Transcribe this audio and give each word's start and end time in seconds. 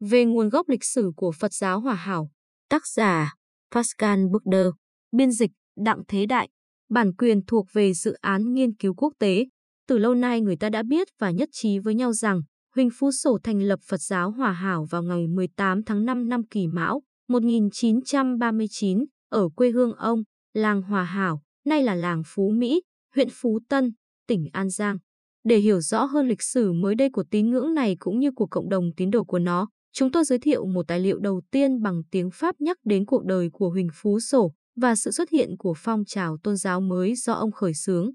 Về 0.00 0.24
nguồn 0.24 0.48
gốc 0.48 0.68
lịch 0.68 0.84
sử 0.84 1.12
của 1.16 1.32
Phật 1.32 1.52
giáo 1.52 1.80
Hòa 1.80 1.94
Hảo, 1.94 2.30
tác 2.68 2.86
giả 2.86 3.34
Pascal 3.74 4.20
Bugder, 4.32 4.66
biên 5.12 5.32
dịch 5.32 5.50
Đặng 5.76 6.02
Thế 6.08 6.26
Đại, 6.26 6.48
bản 6.90 7.12
quyền 7.14 7.40
thuộc 7.46 7.66
về 7.72 7.94
dự 7.94 8.12
án 8.12 8.54
nghiên 8.54 8.74
cứu 8.74 8.94
quốc 8.94 9.12
tế. 9.18 9.46
Từ 9.86 9.98
lâu 9.98 10.14
nay 10.14 10.40
người 10.40 10.56
ta 10.56 10.70
đã 10.70 10.82
biết 10.82 11.08
và 11.18 11.30
nhất 11.30 11.48
trí 11.52 11.78
với 11.78 11.94
nhau 11.94 12.12
rằng 12.12 12.40
Huỳnh 12.74 12.88
Phú 12.98 13.10
Sổ 13.10 13.38
thành 13.42 13.62
lập 13.62 13.78
Phật 13.88 14.00
giáo 14.00 14.30
Hòa 14.30 14.52
Hảo 14.52 14.86
vào 14.90 15.02
ngày 15.02 15.26
18 15.26 15.84
tháng 15.84 16.04
5 16.04 16.28
năm 16.28 16.46
Kỷ 16.46 16.66
Mão 16.66 17.02
1939 17.28 19.04
ở 19.30 19.48
quê 19.56 19.70
hương 19.70 19.92
ông, 19.92 20.22
làng 20.54 20.82
Hòa 20.82 21.04
Hảo, 21.04 21.42
nay 21.64 21.82
là 21.82 21.94
làng 21.94 22.22
Phú 22.26 22.50
Mỹ, 22.50 22.82
huyện 23.14 23.28
Phú 23.32 23.58
Tân, 23.68 23.92
tỉnh 24.26 24.46
An 24.52 24.70
Giang. 24.70 24.98
Để 25.44 25.56
hiểu 25.56 25.80
rõ 25.80 26.04
hơn 26.04 26.28
lịch 26.28 26.42
sử 26.42 26.72
mới 26.72 26.94
đây 26.94 27.10
của 27.10 27.24
tín 27.30 27.50
ngưỡng 27.50 27.74
này 27.74 27.96
cũng 27.98 28.18
như 28.20 28.30
của 28.36 28.46
cộng 28.46 28.68
đồng 28.68 28.90
tín 28.96 29.10
đồ 29.10 29.24
của 29.24 29.38
nó, 29.38 29.68
chúng 29.98 30.12
tôi 30.12 30.24
giới 30.24 30.38
thiệu 30.38 30.66
một 30.66 30.88
tài 30.88 31.00
liệu 31.00 31.18
đầu 31.18 31.40
tiên 31.50 31.82
bằng 31.82 32.02
tiếng 32.10 32.30
Pháp 32.30 32.60
nhắc 32.60 32.76
đến 32.84 33.06
cuộc 33.06 33.24
đời 33.24 33.48
của 33.52 33.70
Huỳnh 33.70 33.88
Phú 33.94 34.20
Sổ 34.20 34.52
và 34.80 34.94
sự 34.94 35.10
xuất 35.10 35.30
hiện 35.30 35.56
của 35.58 35.74
phong 35.76 36.04
trào 36.04 36.36
tôn 36.42 36.56
giáo 36.56 36.80
mới 36.80 37.14
do 37.14 37.32
ông 37.32 37.52
khởi 37.52 37.74
xướng. 37.74 38.10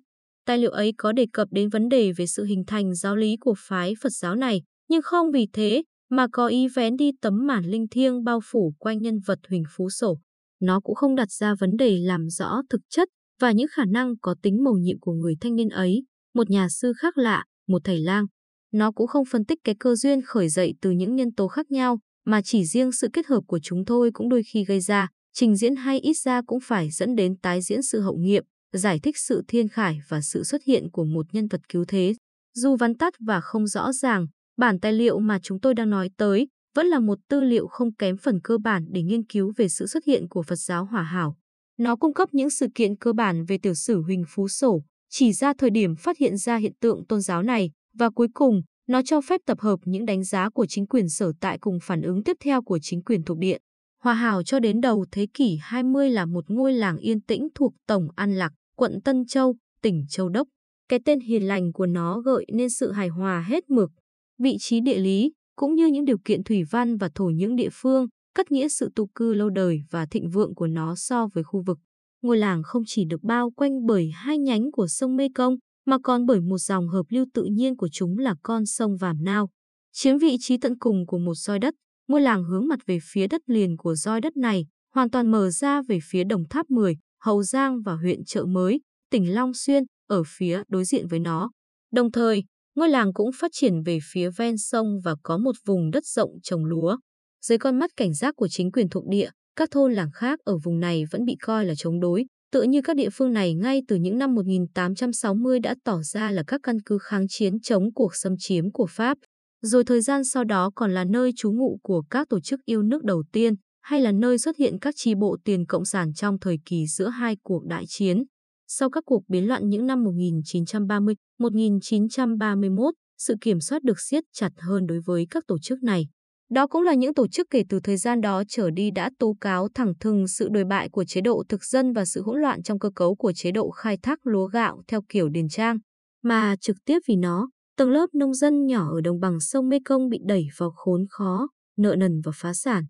Tài 0.46 0.58
liệu 0.58 0.72
ấy 0.72 0.94
có 0.98 1.12
đề 1.12 1.26
cập 1.34 1.48
đến 1.52 1.70
vấn 1.70 1.90
đề 1.90 2.12
về 2.12 2.28
sự 2.28 2.44
hình 2.44 2.64
thành 2.68 2.96
giáo 2.96 3.16
lý 3.16 3.38
của 3.40 3.54
phái 3.58 3.94
Phật 4.02 4.10
giáo 4.10 4.36
này, 4.36 4.62
nhưng 4.90 5.02
không 5.02 5.32
vì 5.32 5.48
thế 5.54 5.84
mà 6.10 6.28
có 6.32 6.48
ý 6.48 6.68
vén 6.68 6.98
đi 6.98 7.12
tấm 7.22 7.48
màn 7.48 7.66
linh 7.66 7.88
thiêng 7.92 8.24
bao 8.24 8.40
phủ 8.44 8.74
quanh 8.80 9.02
nhân 9.02 9.20
vật 9.26 9.40
Huỳnh 9.50 9.64
Phú 9.76 9.90
Sổ. 9.90 10.20
Nó 10.62 10.80
cũng 10.80 10.96
không 10.96 11.16
đặt 11.16 11.32
ra 11.32 11.56
vấn 11.60 11.78
đề 11.78 11.98
làm 11.98 12.30
rõ 12.30 12.62
thực 12.70 12.82
chất 12.90 13.10
và 13.40 13.52
những 13.52 13.68
khả 13.72 13.86
năng 13.86 14.18
có 14.22 14.36
tính 14.42 14.64
mầu 14.64 14.78
nhiệm 14.78 15.00
của 15.00 15.14
người 15.14 15.36
thanh 15.42 15.56
niên 15.56 15.70
ấy, 15.70 16.04
một 16.34 16.50
nhà 16.50 16.70
sư 16.70 16.94
khác 16.98 17.18
lạ, 17.18 17.46
một 17.68 17.82
thầy 17.84 18.00
lang. 18.00 18.26
Nó 18.74 18.92
cũng 18.92 19.08
không 19.08 19.26
phân 19.26 19.46
tích 19.46 19.60
cái 19.64 19.76
cơ 19.80 19.96
duyên 19.96 20.22
khởi 20.22 20.50
dậy 20.50 20.74
từ 20.82 20.92
những 20.92 21.16
nhân 21.16 21.32
tố 21.32 21.48
khác 21.48 21.72
nhau, 21.72 22.00
mà 22.26 22.42
chỉ 22.42 22.66
riêng 22.66 22.92
sự 22.92 23.08
kết 23.14 23.26
hợp 23.26 23.42
của 23.48 23.60
chúng 23.64 23.86
thôi 23.86 24.12
cũng 24.14 24.30
đôi 24.30 24.44
khi 24.44 24.64
gây 24.66 24.80
ra, 24.80 25.08
trình 25.34 25.56
diễn 25.56 25.76
hay 25.76 26.00
ít 26.00 26.18
ra 26.18 26.42
cũng 26.42 26.60
phải 26.64 26.90
dẫn 26.92 27.16
đến 27.16 27.38
tái 27.38 27.62
diễn 27.62 27.82
sự 27.82 28.02
hậu 28.02 28.18
nghiệm, 28.18 28.44
giải 28.74 29.00
thích 29.00 29.18
sự 29.18 29.42
thiên 29.48 29.68
khải 29.68 30.00
và 30.10 30.22
sự 30.22 30.44
xuất 30.44 30.64
hiện 30.64 30.92
của 30.92 31.04
một 31.06 31.26
nhân 31.34 31.48
vật 31.48 31.62
cứu 31.70 31.86
thế. 31.88 32.16
Dù 32.56 32.76
vắn 32.76 32.96
tắt 32.98 33.14
và 33.20 33.42
không 33.42 33.68
rõ 33.68 33.94
ràng, 33.94 34.28
bản 34.58 34.80
tài 34.80 34.94
liệu 34.94 35.20
mà 35.20 35.40
chúng 35.44 35.60
tôi 35.60 35.74
đang 35.74 35.90
nói 35.90 36.10
tới 36.18 36.48
vẫn 36.76 36.88
là 36.88 37.00
một 37.00 37.20
tư 37.30 37.42
liệu 37.42 37.68
không 37.68 37.96
kém 37.96 38.18
phần 38.18 38.40
cơ 38.44 38.58
bản 38.58 38.86
để 38.90 39.04
nghiên 39.04 39.26
cứu 39.26 39.54
về 39.58 39.70
sự 39.70 39.88
xuất 39.88 40.06
hiện 40.06 40.28
của 40.30 40.44
Phật 40.44 40.56
giáo 40.56 40.86
Hòa 40.86 41.04
Hảo. 41.04 41.38
Nó 41.78 41.96
cung 41.96 42.14
cấp 42.14 42.30
những 42.32 42.50
sự 42.50 42.68
kiện 42.76 42.96
cơ 42.96 43.14
bản 43.14 43.46
về 43.46 43.58
tiểu 43.58 43.74
sử 43.74 44.02
Huỳnh 44.02 44.24
Phú 44.28 44.48
Sổ, 44.48 44.84
chỉ 45.10 45.34
ra 45.34 45.54
thời 45.58 45.70
điểm 45.70 45.96
phát 45.96 46.18
hiện 46.18 46.38
ra 46.38 46.58
hiện 46.58 46.74
tượng 46.80 47.06
tôn 47.08 47.22
giáo 47.22 47.44
này, 47.44 47.72
và 47.98 48.10
cuối 48.10 48.28
cùng, 48.34 48.62
nó 48.88 49.02
cho 49.06 49.22
phép 49.22 49.42
tập 49.46 49.60
hợp 49.60 49.80
những 49.86 50.06
đánh 50.06 50.24
giá 50.24 50.50
của 50.50 50.66
chính 50.66 50.88
quyền 50.88 51.10
sở 51.10 51.32
tại 51.40 51.58
cùng 51.60 51.78
phản 51.82 52.02
ứng 52.02 52.24
tiếp 52.24 52.38
theo 52.40 52.62
của 52.62 52.80
chính 52.82 53.04
quyền 53.04 53.24
thuộc 53.24 53.38
địa. 53.38 53.58
Hòa 54.04 54.14
Hảo 54.14 54.44
cho 54.44 54.60
đến 54.60 54.82
đầu 54.82 55.06
thế 55.12 55.28
kỷ 55.34 55.58
20 55.62 56.10
là 56.10 56.26
một 56.26 56.46
ngôi 56.48 56.74
làng 56.74 56.98
yên 56.98 57.22
tĩnh 57.22 57.48
thuộc 57.56 57.74
Tổng 57.88 58.08
An 58.16 58.36
Lạc, 58.36 58.54
quận 58.76 59.02
Tân 59.02 59.26
Châu, 59.26 59.56
tỉnh 59.82 60.06
Châu 60.10 60.30
Đốc. 60.30 60.48
Cái 60.90 61.00
tên 61.06 61.20
hiền 61.20 61.48
lành 61.48 61.74
của 61.74 61.86
nó 61.86 62.20
gợi 62.20 62.46
nên 62.54 62.70
sự 62.70 62.92
hài 62.92 63.08
hòa 63.08 63.46
hết 63.48 63.70
mực. 63.70 63.92
Vị 64.40 64.58
trí 64.60 64.82
địa 64.82 64.98
lý, 64.98 65.32
cũng 65.56 65.76
như 65.76 65.88
những 65.88 66.06
điều 66.06 66.18
kiện 66.26 66.44
thủy 66.44 66.64
văn 66.70 66.98
và 66.98 67.10
thổ 67.16 67.26
những 67.26 67.56
địa 67.56 67.70
phương, 67.72 68.08
cất 68.36 68.52
nghĩa 68.52 68.68
sự 68.68 68.90
tụ 68.96 69.10
cư 69.16 69.34
lâu 69.34 69.50
đời 69.50 69.82
và 69.92 70.06
thịnh 70.06 70.30
vượng 70.30 70.56
của 70.56 70.68
nó 70.68 70.96
so 70.96 71.28
với 71.34 71.44
khu 71.44 71.64
vực. 71.66 71.80
Ngôi 72.22 72.38
làng 72.38 72.64
không 72.64 72.84
chỉ 72.86 73.06
được 73.06 73.24
bao 73.24 73.52
quanh 73.52 73.86
bởi 73.86 74.12
hai 74.14 74.38
nhánh 74.38 74.72
của 74.72 74.88
sông 74.88 75.16
Mê 75.16 75.28
Công, 75.36 75.56
mà 75.86 75.98
còn 76.04 76.26
bởi 76.26 76.42
một 76.42 76.58
dòng 76.58 76.88
hợp 76.88 77.06
lưu 77.10 77.26
tự 77.34 77.44
nhiên 77.44 77.76
của 77.76 77.90
chúng 77.92 78.18
là 78.18 78.36
con 78.44 78.66
sông 78.66 78.98
Vàm 78.98 79.24
Nao. 79.24 79.50
Chiếm 79.92 80.18
vị 80.18 80.38
trí 80.40 80.58
tận 80.58 80.78
cùng 80.80 81.06
của 81.06 81.18
một 81.18 81.36
roi 81.36 81.60
đất, 81.60 81.74
ngôi 82.08 82.22
làng 82.22 82.44
hướng 82.44 82.68
mặt 82.68 82.80
về 82.86 82.98
phía 83.12 83.28
đất 83.28 83.42
liền 83.48 83.78
của 83.78 83.96
roi 83.96 84.22
đất 84.22 84.38
này, 84.38 84.66
hoàn 84.94 85.10
toàn 85.10 85.32
mở 85.32 85.50
ra 85.50 85.82
về 85.82 86.00
phía 86.10 86.24
Đồng 86.24 86.44
Tháp 86.50 86.70
10, 86.70 86.98
Hậu 87.22 87.44
Giang 87.44 87.82
và 87.82 87.94
huyện 87.96 88.24
Chợ 88.26 88.46
Mới, 88.46 88.82
tỉnh 89.12 89.34
Long 89.34 89.54
Xuyên, 89.54 89.84
ở 90.08 90.24
phía 90.28 90.64
đối 90.68 90.86
diện 90.86 91.08
với 91.08 91.20
nó. 91.20 91.52
Đồng 91.92 92.12
thời, 92.12 92.44
ngôi 92.76 92.90
làng 92.90 93.14
cũng 93.14 93.32
phát 93.40 93.52
triển 93.54 93.82
về 93.84 94.00
phía 94.12 94.30
ven 94.38 94.58
sông 94.58 95.00
và 95.04 95.16
có 95.24 95.38
một 95.38 95.56
vùng 95.66 95.92
đất 95.92 96.06
rộng 96.06 96.32
trồng 96.44 96.66
lúa. 96.66 96.98
Dưới 97.46 97.58
con 97.58 97.80
mắt 97.80 97.92
cảnh 97.98 98.14
giác 98.14 98.36
của 98.38 98.48
chính 98.48 98.72
quyền 98.72 98.90
thuộc 98.90 99.04
địa, 99.10 99.30
các 99.56 99.72
thôn 99.72 99.94
làng 99.94 100.12
khác 100.14 100.40
ở 100.44 100.58
vùng 100.64 100.80
này 100.80 101.04
vẫn 101.12 101.26
bị 101.26 101.36
coi 101.42 101.66
là 101.66 101.74
chống 101.78 102.00
đối, 102.00 102.26
tựa 102.54 102.62
như 102.62 102.82
các 102.82 102.96
địa 102.96 103.10
phương 103.10 103.34
này 103.34 103.54
ngay 103.54 103.82
từ 103.88 103.96
những 103.96 104.18
năm 104.18 104.36
1860 104.36 105.60
đã 105.60 105.76
tỏ 105.84 106.02
ra 106.04 106.32
là 106.32 106.44
các 106.48 106.60
căn 106.64 106.78
cứ 106.86 106.98
kháng 107.02 107.28
chiến 107.30 107.60
chống 107.60 107.94
cuộc 107.94 108.16
xâm 108.16 108.34
chiếm 108.40 108.72
của 108.72 108.88
Pháp. 108.90 109.18
Rồi 109.62 109.84
thời 109.84 110.02
gian 110.02 110.24
sau 110.24 110.44
đó 110.44 110.72
còn 110.76 110.94
là 110.94 111.04
nơi 111.04 111.32
trú 111.36 111.52
ngụ 111.52 111.80
của 111.84 112.04
các 112.10 112.30
tổ 112.30 112.40
chức 112.40 112.60
yêu 112.66 112.84
nước 112.84 113.04
đầu 113.04 113.24
tiên, 113.32 113.54
hay 113.82 114.02
là 114.02 114.12
nơi 114.12 114.40
xuất 114.40 114.58
hiện 114.58 114.80
các 114.80 114.94
chi 114.98 115.16
bộ 115.16 115.38
tiền 115.46 115.66
cộng 115.66 115.86
sản 115.86 116.14
trong 116.14 116.40
thời 116.40 116.60
kỳ 116.66 116.86
giữa 116.88 117.08
hai 117.08 117.38
cuộc 117.44 117.66
đại 117.66 117.84
chiến. 117.88 118.24
Sau 118.68 118.90
các 118.90 119.04
cuộc 119.06 119.24
biến 119.28 119.48
loạn 119.48 119.70
những 119.70 119.88
năm 119.88 120.04
1930, 120.04 121.16
1931, 121.40 122.94
sự 123.18 123.36
kiểm 123.42 123.60
soát 123.60 123.84
được 123.84 124.00
siết 124.00 124.24
chặt 124.34 124.50
hơn 124.58 124.86
đối 124.88 125.00
với 125.06 125.28
các 125.30 125.44
tổ 125.48 125.60
chức 125.60 125.84
này. 125.84 126.08
Đó 126.50 126.68
cũng 126.68 126.82
là 126.82 126.94
những 126.94 127.14
tổ 127.14 127.28
chức 127.28 127.48
kể 127.50 127.64
từ 127.70 127.80
thời 127.80 127.98
gian 127.98 128.22
đó 128.22 128.44
trở 128.48 128.70
đi 128.72 128.92
đã 128.92 129.10
tố 129.20 129.36
cáo 129.42 129.68
thẳng 129.76 129.94
thừng 130.00 130.28
sự 130.28 130.50
đồi 130.52 130.64
bại 130.64 130.90
của 130.90 131.06
chế 131.06 131.22
độ 131.22 131.44
thực 131.50 131.66
dân 131.66 131.94
và 131.94 132.06
sự 132.06 132.22
hỗn 132.22 132.42
loạn 132.42 132.64
trong 132.64 132.80
cơ 132.80 132.90
cấu 132.96 133.16
của 133.16 133.32
chế 133.36 133.52
độ 133.52 133.70
khai 133.70 133.98
thác 134.04 134.28
lúa 134.28 134.48
gạo 134.48 134.82
theo 134.88 135.02
kiểu 135.10 135.30
điền 135.30 135.50
trang, 135.50 135.78
mà 136.24 136.56
trực 136.62 136.76
tiếp 136.86 137.00
vì 137.08 137.16
nó, 137.16 137.50
tầng 137.78 137.92
lớp 137.92 138.08
nông 138.14 138.34
dân 138.34 138.66
nhỏ 138.66 138.90
ở 138.92 139.02
đồng 139.02 139.20
bằng 139.20 139.40
sông 139.40 139.70
Mekong 139.70 140.10
bị 140.10 140.20
đẩy 140.28 140.48
vào 140.58 140.72
khốn 140.76 141.06
khó, 141.10 141.48
nợ 141.78 141.96
nần 141.96 142.22
và 142.26 142.32
phá 142.36 142.54
sản. 142.54 142.84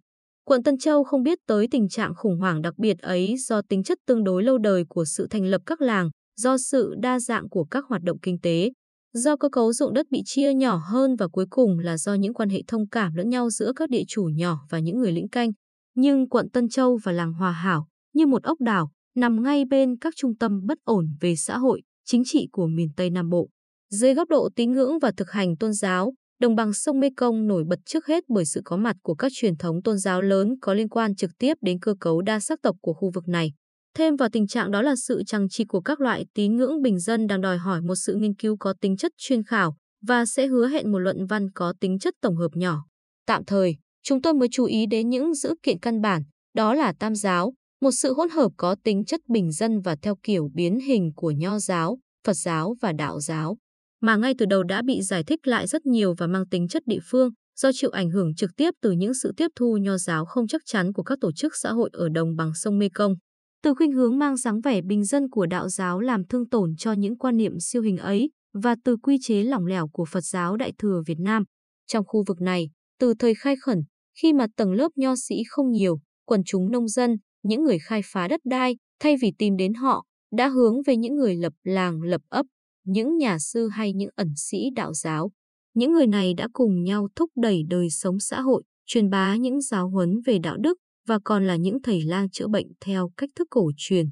Quận 0.45 0.63
Tân 0.63 0.77
Châu 0.77 1.03
không 1.03 1.23
biết 1.23 1.39
tới 1.47 1.67
tình 1.71 1.89
trạng 1.89 2.13
khủng 2.15 2.39
hoảng 2.39 2.61
đặc 2.61 2.73
biệt 2.77 2.99
ấy 2.99 3.35
do 3.47 3.61
tính 3.69 3.83
chất 3.83 3.97
tương 4.07 4.23
đối 4.23 4.43
lâu 4.43 4.57
đời 4.57 4.83
của 4.89 5.05
sự 5.05 5.27
thành 5.29 5.45
lập 5.45 5.61
các 5.65 5.81
làng, 5.81 6.09
do 6.35 6.57
sự 6.57 6.93
đa 7.01 7.19
dạng 7.19 7.49
của 7.49 7.63
các 7.63 7.85
hoạt 7.85 8.01
động 8.01 8.19
kinh 8.19 8.39
tế, 8.39 8.71
do 9.13 9.35
cơ 9.35 9.49
cấu 9.49 9.73
ruộng 9.73 9.93
đất 9.93 10.05
bị 10.09 10.21
chia 10.25 10.53
nhỏ 10.53 10.75
hơn 10.75 11.15
và 11.15 11.27
cuối 11.27 11.45
cùng 11.49 11.79
là 11.79 11.97
do 11.97 12.13
những 12.13 12.33
quan 12.33 12.49
hệ 12.49 12.61
thông 12.67 12.87
cảm 12.87 13.15
lẫn 13.15 13.29
nhau 13.29 13.49
giữa 13.49 13.71
các 13.75 13.89
địa 13.89 14.03
chủ 14.07 14.23
nhỏ 14.23 14.59
và 14.69 14.79
những 14.79 14.97
người 14.99 15.11
lĩnh 15.11 15.29
canh. 15.29 15.51
Nhưng 15.95 16.29
quận 16.29 16.49
Tân 16.49 16.69
Châu 16.69 16.99
và 17.03 17.11
làng 17.11 17.33
Hòa 17.33 17.51
Hảo, 17.51 17.87
như 18.13 18.27
một 18.27 18.43
ốc 18.43 18.61
đảo, 18.61 18.91
nằm 19.15 19.43
ngay 19.43 19.65
bên 19.65 19.97
các 19.97 20.13
trung 20.17 20.35
tâm 20.37 20.65
bất 20.65 20.77
ổn 20.83 21.05
về 21.21 21.35
xã 21.35 21.57
hội, 21.57 21.81
chính 22.05 22.23
trị 22.25 22.47
của 22.51 22.67
miền 22.67 22.89
Tây 22.95 23.09
Nam 23.09 23.29
Bộ. 23.29 23.49
Dưới 23.89 24.13
góc 24.13 24.29
độ 24.29 24.49
tín 24.55 24.71
ngưỡng 24.71 24.99
và 24.99 25.11
thực 25.17 25.31
hành 25.31 25.57
tôn 25.57 25.73
giáo, 25.73 26.13
đồng 26.39 26.55
bằng 26.55 26.73
sông 26.73 26.99
Mê 26.99 27.09
Công 27.17 27.47
nổi 27.47 27.63
bật 27.67 27.79
trước 27.85 28.05
hết 28.05 28.23
bởi 28.27 28.45
sự 28.45 28.61
có 28.65 28.77
mặt 28.77 28.95
của 29.01 29.15
các 29.15 29.31
truyền 29.35 29.57
thống 29.57 29.81
tôn 29.81 29.97
giáo 29.97 30.21
lớn 30.21 30.55
có 30.61 30.73
liên 30.73 30.89
quan 30.89 31.15
trực 31.15 31.31
tiếp 31.39 31.53
đến 31.61 31.79
cơ 31.79 31.95
cấu 31.99 32.21
đa 32.21 32.39
sắc 32.39 32.59
tộc 32.61 32.75
của 32.81 32.93
khu 32.93 33.11
vực 33.13 33.27
này. 33.27 33.51
Thêm 33.97 34.15
vào 34.15 34.29
tình 34.29 34.47
trạng 34.47 34.71
đó 34.71 34.81
là 34.81 34.95
sự 34.95 35.23
chằng 35.23 35.49
chịt 35.49 35.67
của 35.67 35.81
các 35.81 36.01
loại 36.01 36.25
tín 36.33 36.55
ngưỡng 36.55 36.81
bình 36.81 36.99
dân 36.99 37.27
đang 37.27 37.41
đòi 37.41 37.57
hỏi 37.57 37.81
một 37.81 37.95
sự 37.95 38.15
nghiên 38.15 38.35
cứu 38.35 38.57
có 38.59 38.73
tính 38.81 38.97
chất 38.97 39.11
chuyên 39.17 39.43
khảo 39.43 39.77
và 40.07 40.25
sẽ 40.25 40.47
hứa 40.47 40.67
hẹn 40.67 40.91
một 40.91 40.99
luận 40.99 41.25
văn 41.25 41.51
có 41.51 41.73
tính 41.79 41.99
chất 41.99 42.13
tổng 42.21 42.35
hợp 42.35 42.51
nhỏ. 42.53 42.85
Tạm 43.27 43.45
thời, 43.45 43.75
chúng 44.03 44.21
tôi 44.21 44.33
mới 44.33 44.47
chú 44.51 44.65
ý 44.65 44.85
đến 44.85 45.09
những 45.09 45.33
dữ 45.33 45.55
kiện 45.63 45.79
căn 45.79 46.01
bản, 46.01 46.23
đó 46.55 46.73
là 46.73 46.93
tam 46.99 47.15
giáo, 47.15 47.53
một 47.81 47.91
sự 47.91 48.13
hỗn 48.13 48.29
hợp 48.29 48.51
có 48.57 48.75
tính 48.83 49.05
chất 49.05 49.21
bình 49.29 49.51
dân 49.51 49.81
và 49.81 49.95
theo 50.01 50.15
kiểu 50.23 50.49
biến 50.53 50.79
hình 50.79 51.11
của 51.15 51.31
nho 51.31 51.59
giáo, 51.59 51.97
Phật 52.27 52.33
giáo 52.33 52.75
và 52.81 52.91
đạo 52.91 53.19
giáo, 53.19 53.57
mà 54.01 54.15
ngay 54.15 54.33
từ 54.37 54.45
đầu 54.45 54.63
đã 54.63 54.81
bị 54.85 55.01
giải 55.01 55.23
thích 55.23 55.47
lại 55.47 55.67
rất 55.67 55.85
nhiều 55.85 56.15
và 56.17 56.27
mang 56.27 56.47
tính 56.47 56.67
chất 56.67 56.83
địa 56.85 56.99
phương, 57.03 57.29
do 57.59 57.71
chịu 57.73 57.89
ảnh 57.89 58.09
hưởng 58.09 58.35
trực 58.35 58.49
tiếp 58.57 58.71
từ 58.81 58.91
những 58.91 59.13
sự 59.13 59.31
tiếp 59.37 59.47
thu 59.55 59.77
nho 59.81 59.97
giáo 59.97 60.25
không 60.25 60.47
chắc 60.47 60.61
chắn 60.65 60.93
của 60.93 61.03
các 61.03 61.17
tổ 61.21 61.31
chức 61.31 61.53
xã 61.55 61.71
hội 61.71 61.89
ở 61.93 62.09
đồng 62.09 62.35
bằng 62.35 62.51
sông 62.55 62.79
Mekong. 62.79 63.13
Từ 63.63 63.73
khuynh 63.75 63.91
hướng 63.91 64.19
mang 64.19 64.37
dáng 64.37 64.61
vẻ 64.61 64.81
bình 64.81 65.03
dân 65.03 65.29
của 65.29 65.45
đạo 65.45 65.69
giáo 65.69 65.99
làm 65.99 66.27
thương 66.27 66.49
tổn 66.49 66.75
cho 66.77 66.91
những 66.91 67.17
quan 67.17 67.37
niệm 67.37 67.59
siêu 67.59 67.81
hình 67.81 67.97
ấy 67.97 68.29
và 68.53 68.75
từ 68.83 68.97
quy 68.97 69.17
chế 69.21 69.43
lỏng 69.43 69.65
lẻo 69.65 69.87
của 69.87 70.05
Phật 70.05 70.21
giáo 70.21 70.57
Đại 70.57 70.73
thừa 70.77 71.01
Việt 71.07 71.19
Nam. 71.19 71.43
Trong 71.87 72.05
khu 72.07 72.23
vực 72.27 72.41
này, 72.41 72.69
từ 72.99 73.13
thời 73.19 73.33
khai 73.35 73.55
khẩn, 73.55 73.81
khi 74.21 74.33
mà 74.33 74.47
tầng 74.55 74.73
lớp 74.73 74.89
nho 74.95 75.15
sĩ 75.15 75.35
không 75.49 75.71
nhiều, 75.71 75.99
quần 76.25 76.43
chúng 76.45 76.71
nông 76.71 76.87
dân, 76.87 77.17
những 77.43 77.63
người 77.63 77.77
khai 77.79 78.01
phá 78.05 78.27
đất 78.27 78.41
đai, 78.43 78.77
thay 78.99 79.15
vì 79.21 79.31
tìm 79.37 79.57
đến 79.57 79.73
họ, 79.73 80.05
đã 80.31 80.47
hướng 80.47 80.81
về 80.85 80.97
những 80.97 81.15
người 81.15 81.35
lập 81.35 81.53
làng 81.63 82.01
lập 82.01 82.21
ấp, 82.29 82.45
những 82.85 83.17
nhà 83.17 83.39
sư 83.39 83.67
hay 83.67 83.93
những 83.93 84.09
ẩn 84.15 84.33
sĩ 84.35 84.57
đạo 84.75 84.93
giáo. 84.93 85.31
Những 85.73 85.93
người 85.93 86.07
này 86.07 86.33
đã 86.33 86.47
cùng 86.53 86.83
nhau 86.83 87.07
thúc 87.15 87.29
đẩy 87.35 87.63
đời 87.69 87.89
sống 87.89 88.19
xã 88.19 88.41
hội, 88.41 88.63
truyền 88.85 89.09
bá 89.09 89.35
những 89.35 89.61
giáo 89.61 89.89
huấn 89.89 90.21
về 90.25 90.39
đạo 90.39 90.57
đức, 90.57 90.77
và 91.07 91.19
còn 91.23 91.47
là 91.47 91.55
những 91.55 91.81
thầy 91.81 92.01
lang 92.01 92.29
chữa 92.29 92.47
bệnh 92.47 92.67
theo 92.85 93.09
cách 93.17 93.29
thức 93.35 93.47
cổ 93.49 93.71
truyền. 93.77 94.05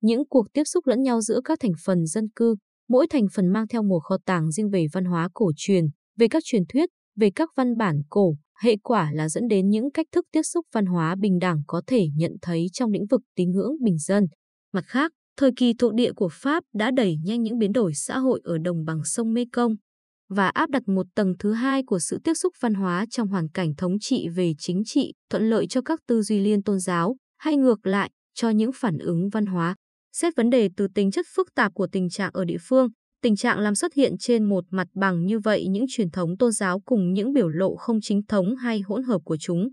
Những 0.00 0.28
cuộc 0.28 0.52
tiếp 0.52 0.64
xúc 0.64 0.86
lẫn 0.86 1.02
nhau 1.02 1.20
giữa 1.20 1.40
các 1.44 1.58
thành 1.60 1.72
phần 1.84 2.06
dân 2.06 2.28
cư, 2.36 2.56
mỗi 2.88 3.06
thành 3.10 3.26
phần 3.34 3.48
mang 3.48 3.68
theo 3.68 3.82
một 3.82 3.98
kho 3.98 4.16
tàng 4.24 4.50
riêng 4.50 4.70
về 4.70 4.86
văn 4.92 5.04
hóa 5.04 5.28
cổ 5.34 5.50
truyền, 5.56 5.84
về 6.18 6.28
các 6.28 6.42
truyền 6.44 6.62
thuyết, 6.68 6.88
về 7.16 7.30
các 7.34 7.50
văn 7.56 7.76
bản 7.76 8.00
cổ, 8.10 8.36
hệ 8.62 8.76
quả 8.82 9.10
là 9.12 9.28
dẫn 9.28 9.48
đến 9.48 9.68
những 9.68 9.90
cách 9.90 10.06
thức 10.12 10.24
tiếp 10.32 10.42
xúc 10.42 10.66
văn 10.72 10.86
hóa 10.86 11.14
bình 11.20 11.38
đẳng 11.38 11.62
có 11.66 11.82
thể 11.86 12.06
nhận 12.16 12.32
thấy 12.42 12.66
trong 12.72 12.90
lĩnh 12.90 13.06
vực 13.06 13.20
tín 13.34 13.50
ngưỡng 13.50 13.72
bình 13.84 13.98
dân. 13.98 14.26
Mặt 14.72 14.84
khác, 14.86 15.12
thời 15.36 15.50
kỳ 15.56 15.74
thuộc 15.78 15.94
địa 15.94 16.12
của 16.12 16.28
Pháp 16.32 16.64
đã 16.74 16.90
đẩy 16.90 17.16
nhanh 17.24 17.42
những 17.42 17.58
biến 17.58 17.72
đổi 17.72 17.92
xã 17.94 18.18
hội 18.18 18.40
ở 18.44 18.58
đồng 18.58 18.84
bằng 18.84 19.00
sông 19.04 19.32
Mekong 19.32 19.74
và 20.28 20.48
áp 20.48 20.70
đặt 20.70 20.88
một 20.88 21.06
tầng 21.14 21.34
thứ 21.38 21.52
hai 21.52 21.82
của 21.82 21.98
sự 21.98 22.18
tiếp 22.24 22.34
xúc 22.34 22.52
văn 22.60 22.74
hóa 22.74 23.06
trong 23.10 23.28
hoàn 23.28 23.48
cảnh 23.48 23.74
thống 23.76 23.98
trị 24.00 24.28
về 24.28 24.52
chính 24.58 24.82
trị, 24.84 25.12
thuận 25.30 25.50
lợi 25.50 25.66
cho 25.66 25.82
các 25.82 26.00
tư 26.06 26.22
duy 26.22 26.40
liên 26.40 26.62
tôn 26.62 26.78
giáo, 26.78 27.16
hay 27.38 27.56
ngược 27.56 27.86
lại, 27.86 28.10
cho 28.34 28.50
những 28.50 28.70
phản 28.74 28.98
ứng 28.98 29.28
văn 29.28 29.46
hóa. 29.46 29.74
Xét 30.12 30.36
vấn 30.36 30.50
đề 30.50 30.68
từ 30.76 30.88
tính 30.94 31.10
chất 31.10 31.26
phức 31.34 31.54
tạp 31.54 31.74
của 31.74 31.86
tình 31.92 32.10
trạng 32.10 32.30
ở 32.34 32.44
địa 32.44 32.58
phương, 32.60 32.88
tình 33.22 33.36
trạng 33.36 33.58
làm 33.58 33.74
xuất 33.74 33.94
hiện 33.94 34.18
trên 34.18 34.44
một 34.44 34.64
mặt 34.70 34.86
bằng 34.94 35.26
như 35.26 35.38
vậy 35.38 35.66
những 35.68 35.84
truyền 35.88 36.10
thống 36.10 36.36
tôn 36.38 36.52
giáo 36.52 36.80
cùng 36.80 37.12
những 37.12 37.32
biểu 37.32 37.48
lộ 37.48 37.76
không 37.76 38.00
chính 38.00 38.22
thống 38.28 38.56
hay 38.56 38.80
hỗn 38.80 39.02
hợp 39.02 39.20
của 39.24 39.36
chúng. 39.40 39.68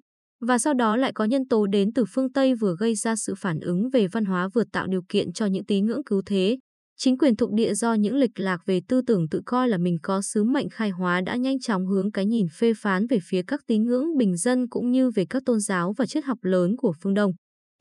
Và 0.48 0.58
sau 0.58 0.74
đó 0.74 0.96
lại 0.96 1.12
có 1.16 1.26
nhân 1.26 1.48
tố 1.48 1.68
đến 1.68 1.94
từ 1.94 2.06
phương 2.10 2.32
Tây 2.32 2.56
vừa 2.56 2.76
gây 2.80 2.96
ra 2.96 3.16
sự 3.16 3.36
phản 3.38 3.60
ứng 3.60 3.90
về 3.90 4.08
văn 4.08 4.26
hóa 4.26 4.50
vừa 4.54 4.64
tạo 4.72 4.88
điều 4.88 5.02
kiện 5.10 5.34
cho 5.34 5.46
những 5.46 5.66
tín 5.66 5.86
ngưỡng 5.86 6.04
cứu 6.04 6.22
thế. 6.26 6.58
Chính 7.04 7.18
quyền 7.18 7.36
thuộc 7.36 7.52
địa 7.54 7.74
do 7.74 7.94
những 7.94 8.16
lịch 8.16 8.40
lạc 8.40 8.58
về 8.66 8.82
tư 8.88 9.02
tưởng 9.08 9.30
tự 9.30 9.42
coi 9.46 9.70
là 9.70 9.78
mình 9.78 9.98
có 10.04 10.22
sứ 10.22 10.44
mệnh 10.44 10.70
khai 10.70 10.90
hóa 10.90 11.22
đã 11.22 11.36
nhanh 11.36 11.60
chóng 11.60 11.88
hướng 11.88 12.12
cái 12.12 12.26
nhìn 12.26 12.48
phê 12.58 12.74
phán 12.78 13.08
về 13.08 13.20
phía 13.24 13.42
các 13.48 13.60
tín 13.68 13.84
ngưỡng 13.84 14.18
bình 14.18 14.38
dân 14.38 14.68
cũng 14.70 14.92
như 14.92 15.12
về 15.12 15.26
các 15.30 15.44
tôn 15.46 15.60
giáo 15.60 15.94
và 15.98 16.06
triết 16.06 16.26
học 16.26 16.38
lớn 16.42 16.76
của 16.78 16.94
phương 17.02 17.14
Đông. 17.14 17.32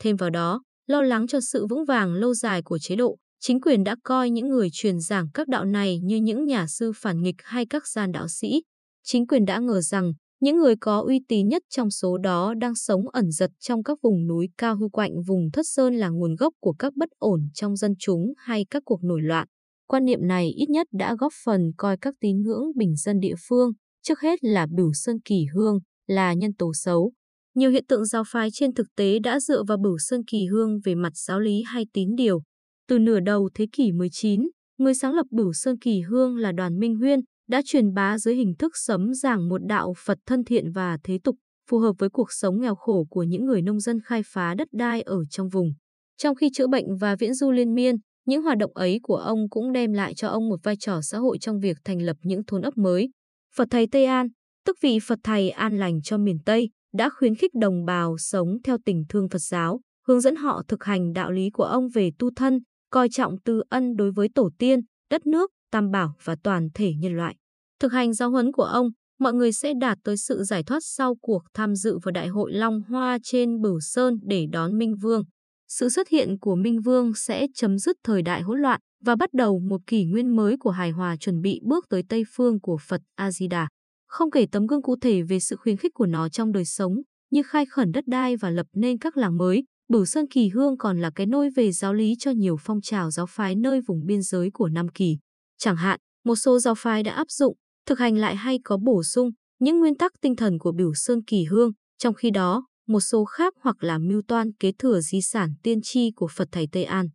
Thêm 0.02 0.16
vào 0.16 0.30
đó, 0.30 0.62
lo 0.86 1.02
lắng 1.02 1.26
cho 1.26 1.38
sự 1.40 1.66
vững 1.66 1.84
vàng 1.84 2.14
lâu 2.14 2.34
dài 2.34 2.62
của 2.62 2.78
chế 2.78 2.96
độ, 2.96 3.16
chính 3.40 3.60
quyền 3.60 3.84
đã 3.84 3.96
coi 4.04 4.30
những 4.30 4.48
người 4.48 4.68
truyền 4.72 5.00
giảng 5.00 5.26
các 5.34 5.48
đạo 5.48 5.64
này 5.64 5.98
như 6.02 6.16
những 6.16 6.44
nhà 6.44 6.66
sư 6.66 6.92
phản 6.96 7.22
nghịch 7.22 7.36
hay 7.44 7.66
các 7.70 7.86
gian 7.86 8.12
đạo 8.12 8.28
sĩ. 8.28 8.62
Chính 9.04 9.26
quyền 9.26 9.44
đã 9.44 9.58
ngờ 9.58 9.80
rằng 9.80 10.12
những 10.40 10.58
người 10.58 10.74
có 10.80 11.00
uy 11.00 11.20
tín 11.28 11.48
nhất 11.48 11.62
trong 11.70 11.90
số 11.90 12.18
đó 12.18 12.54
đang 12.54 12.74
sống 12.74 13.08
ẩn 13.08 13.30
giật 13.30 13.50
trong 13.58 13.82
các 13.82 13.98
vùng 14.02 14.26
núi 14.26 14.48
cao 14.58 14.76
hư 14.76 14.88
quạnh 14.88 15.22
vùng 15.26 15.50
thất 15.52 15.66
sơn 15.66 15.94
là 15.94 16.08
nguồn 16.08 16.34
gốc 16.34 16.54
của 16.60 16.72
các 16.72 16.92
bất 16.96 17.08
ổn 17.18 17.48
trong 17.54 17.76
dân 17.76 17.94
chúng 17.98 18.32
hay 18.36 18.66
các 18.70 18.82
cuộc 18.86 19.04
nổi 19.04 19.20
loạn. 19.22 19.48
Quan 19.86 20.04
niệm 20.04 20.26
này 20.26 20.50
ít 20.56 20.66
nhất 20.68 20.86
đã 20.92 21.14
góp 21.18 21.32
phần 21.44 21.70
coi 21.76 21.96
các 22.00 22.14
tín 22.20 22.42
ngưỡng 22.42 22.64
bình 22.76 22.96
dân 22.96 23.20
địa 23.20 23.34
phương, 23.48 23.72
trước 24.02 24.20
hết 24.20 24.44
là 24.44 24.66
Bửu 24.76 24.92
Sơn 24.92 25.16
Kỳ 25.24 25.46
Hương, 25.54 25.78
là 26.06 26.34
nhân 26.34 26.54
tố 26.54 26.72
xấu. 26.74 27.12
Nhiều 27.54 27.70
hiện 27.70 27.84
tượng 27.88 28.04
giáo 28.04 28.22
phái 28.26 28.48
trên 28.52 28.74
thực 28.74 28.86
tế 28.96 29.18
đã 29.18 29.40
dựa 29.40 29.62
vào 29.62 29.78
Bửu 29.78 29.98
Sơn 29.98 30.20
Kỳ 30.30 30.46
Hương 30.46 30.80
về 30.84 30.94
mặt 30.94 31.12
giáo 31.14 31.40
lý 31.40 31.62
hay 31.66 31.86
tín 31.92 32.08
điều. 32.16 32.42
Từ 32.88 32.98
nửa 32.98 33.20
đầu 33.20 33.50
thế 33.54 33.66
kỷ 33.72 33.92
19, 33.92 34.40
người 34.78 34.94
sáng 34.94 35.14
lập 35.14 35.26
Bửu 35.30 35.52
Sơn 35.52 35.78
Kỳ 35.78 36.00
Hương 36.00 36.36
là 36.36 36.52
Đoàn 36.52 36.78
Minh 36.78 36.94
Huyên, 36.94 37.20
đã 37.50 37.62
truyền 37.64 37.94
bá 37.94 38.18
dưới 38.18 38.34
hình 38.34 38.54
thức 38.58 38.72
sấm 38.74 39.14
giảng 39.14 39.48
một 39.48 39.58
đạo 39.66 39.94
Phật 40.04 40.18
thân 40.26 40.44
thiện 40.44 40.72
và 40.72 40.98
thế 41.04 41.18
tục, 41.24 41.36
phù 41.70 41.78
hợp 41.78 41.92
với 41.98 42.10
cuộc 42.10 42.32
sống 42.32 42.60
nghèo 42.60 42.74
khổ 42.74 43.06
của 43.10 43.22
những 43.22 43.44
người 43.44 43.62
nông 43.62 43.80
dân 43.80 44.00
khai 44.04 44.22
phá 44.26 44.54
đất 44.54 44.68
đai 44.72 45.02
ở 45.02 45.24
trong 45.30 45.48
vùng. 45.48 45.72
Trong 46.18 46.34
khi 46.34 46.50
chữa 46.54 46.66
bệnh 46.66 46.96
và 46.96 47.16
viễn 47.16 47.34
du 47.34 47.50
liên 47.50 47.74
miên, 47.74 47.96
những 48.26 48.42
hoạt 48.42 48.58
động 48.58 48.72
ấy 48.74 48.98
của 49.02 49.16
ông 49.16 49.48
cũng 49.50 49.72
đem 49.72 49.92
lại 49.92 50.14
cho 50.14 50.28
ông 50.28 50.48
một 50.48 50.60
vai 50.62 50.76
trò 50.76 51.00
xã 51.02 51.18
hội 51.18 51.38
trong 51.38 51.60
việc 51.60 51.76
thành 51.84 52.02
lập 52.02 52.16
những 52.22 52.44
thôn 52.46 52.62
ấp 52.62 52.76
mới. 52.76 53.10
Phật 53.54 53.68
Thầy 53.70 53.86
Tây 53.86 54.04
An, 54.04 54.28
tức 54.66 54.76
vị 54.82 54.98
Phật 55.06 55.18
Thầy 55.24 55.50
an 55.50 55.78
lành 55.78 56.02
cho 56.02 56.18
miền 56.18 56.38
Tây, 56.44 56.70
đã 56.94 57.10
khuyến 57.18 57.34
khích 57.34 57.54
đồng 57.54 57.84
bào 57.84 58.18
sống 58.18 58.48
theo 58.64 58.76
tình 58.84 59.04
thương 59.08 59.28
Phật 59.28 59.42
giáo, 59.42 59.80
hướng 60.06 60.20
dẫn 60.20 60.36
họ 60.36 60.62
thực 60.68 60.84
hành 60.84 61.12
đạo 61.12 61.30
lý 61.30 61.50
của 61.50 61.64
ông 61.64 61.88
về 61.88 62.10
tu 62.18 62.30
thân, 62.36 62.58
coi 62.90 63.08
trọng 63.08 63.38
tư 63.44 63.62
ân 63.68 63.96
đối 63.96 64.12
với 64.12 64.28
tổ 64.34 64.50
tiên, 64.58 64.80
đất 65.10 65.26
nước, 65.26 65.50
tam 65.70 65.90
bảo 65.90 66.14
và 66.24 66.36
toàn 66.42 66.68
thể 66.74 66.92
nhân 66.94 67.16
loại. 67.16 67.36
Thực 67.80 67.92
hành 67.92 68.12
giáo 68.12 68.30
huấn 68.30 68.52
của 68.52 68.62
ông, 68.62 68.90
mọi 69.18 69.32
người 69.32 69.52
sẽ 69.52 69.72
đạt 69.80 69.98
tới 70.04 70.16
sự 70.16 70.42
giải 70.42 70.62
thoát 70.62 70.80
sau 70.82 71.14
cuộc 71.20 71.42
tham 71.54 71.74
dự 71.74 71.98
vào 71.98 72.12
Đại 72.12 72.28
hội 72.28 72.52
Long 72.52 72.82
Hoa 72.88 73.18
trên 73.22 73.60
Bửu 73.60 73.80
Sơn 73.80 74.14
để 74.22 74.46
đón 74.52 74.78
Minh 74.78 74.94
Vương. 75.02 75.22
Sự 75.68 75.88
xuất 75.88 76.08
hiện 76.08 76.38
của 76.40 76.56
Minh 76.56 76.80
Vương 76.80 77.14
sẽ 77.14 77.46
chấm 77.54 77.78
dứt 77.78 77.96
thời 78.04 78.22
đại 78.22 78.42
hỗn 78.42 78.60
loạn 78.60 78.80
và 79.04 79.16
bắt 79.16 79.32
đầu 79.32 79.60
một 79.60 79.80
kỷ 79.86 80.04
nguyên 80.04 80.36
mới 80.36 80.56
của 80.60 80.70
hài 80.70 80.90
hòa 80.90 81.16
chuẩn 81.16 81.40
bị 81.40 81.60
bước 81.64 81.84
tới 81.88 82.02
Tây 82.08 82.22
phương 82.34 82.60
của 82.60 82.78
Phật 82.88 83.00
A-di-đà. 83.14 83.68
Không 84.06 84.30
kể 84.30 84.46
tấm 84.52 84.66
gương 84.66 84.82
cụ 84.82 84.96
thể 85.00 85.22
về 85.22 85.40
sự 85.40 85.56
khuyến 85.56 85.76
khích 85.76 85.94
của 85.94 86.06
nó 86.06 86.28
trong 86.28 86.52
đời 86.52 86.64
sống, 86.64 86.92
như 87.30 87.42
khai 87.42 87.66
khẩn 87.66 87.92
đất 87.92 88.04
đai 88.06 88.36
và 88.36 88.50
lập 88.50 88.66
nên 88.72 88.98
các 88.98 89.16
làng 89.16 89.36
mới, 89.36 89.64
Bửu 89.88 90.04
Sơn 90.04 90.24
Kỳ 90.30 90.48
Hương 90.48 90.78
còn 90.78 91.00
là 91.00 91.10
cái 91.14 91.26
nôi 91.26 91.50
về 91.56 91.72
giáo 91.72 91.94
lý 91.94 92.14
cho 92.18 92.30
nhiều 92.30 92.56
phong 92.60 92.80
trào 92.80 93.10
giáo 93.10 93.26
phái 93.26 93.54
nơi 93.56 93.80
vùng 93.86 94.06
biên 94.06 94.22
giới 94.22 94.50
của 94.54 94.68
Nam 94.68 94.88
Kỳ. 94.88 95.18
Chẳng 95.58 95.76
hạn, 95.76 96.00
một 96.24 96.36
số 96.36 96.58
giáo 96.58 96.74
phái 96.74 97.02
đã 97.02 97.12
áp 97.12 97.30
dụng 97.30 97.56
thực 97.86 97.98
hành 97.98 98.16
lại 98.16 98.36
hay 98.36 98.58
có 98.64 98.76
bổ 98.76 99.02
sung 99.02 99.30
những 99.60 99.80
nguyên 99.80 99.94
tắc 99.94 100.12
tinh 100.20 100.36
thần 100.36 100.58
của 100.58 100.72
biểu 100.72 100.94
sơn 100.94 101.22
kỳ 101.24 101.44
hương, 101.44 101.72
trong 101.98 102.14
khi 102.14 102.30
đó, 102.30 102.66
một 102.86 103.00
số 103.00 103.24
khác 103.24 103.54
hoặc 103.60 103.84
là 103.84 103.98
mưu 103.98 104.22
toan 104.28 104.52
kế 104.52 104.72
thừa 104.78 105.00
di 105.00 105.20
sản 105.20 105.54
tiên 105.62 105.78
tri 105.82 106.10
của 106.16 106.28
Phật 106.28 106.48
Thầy 106.52 106.68
Tây 106.72 106.84
An. 106.84 107.08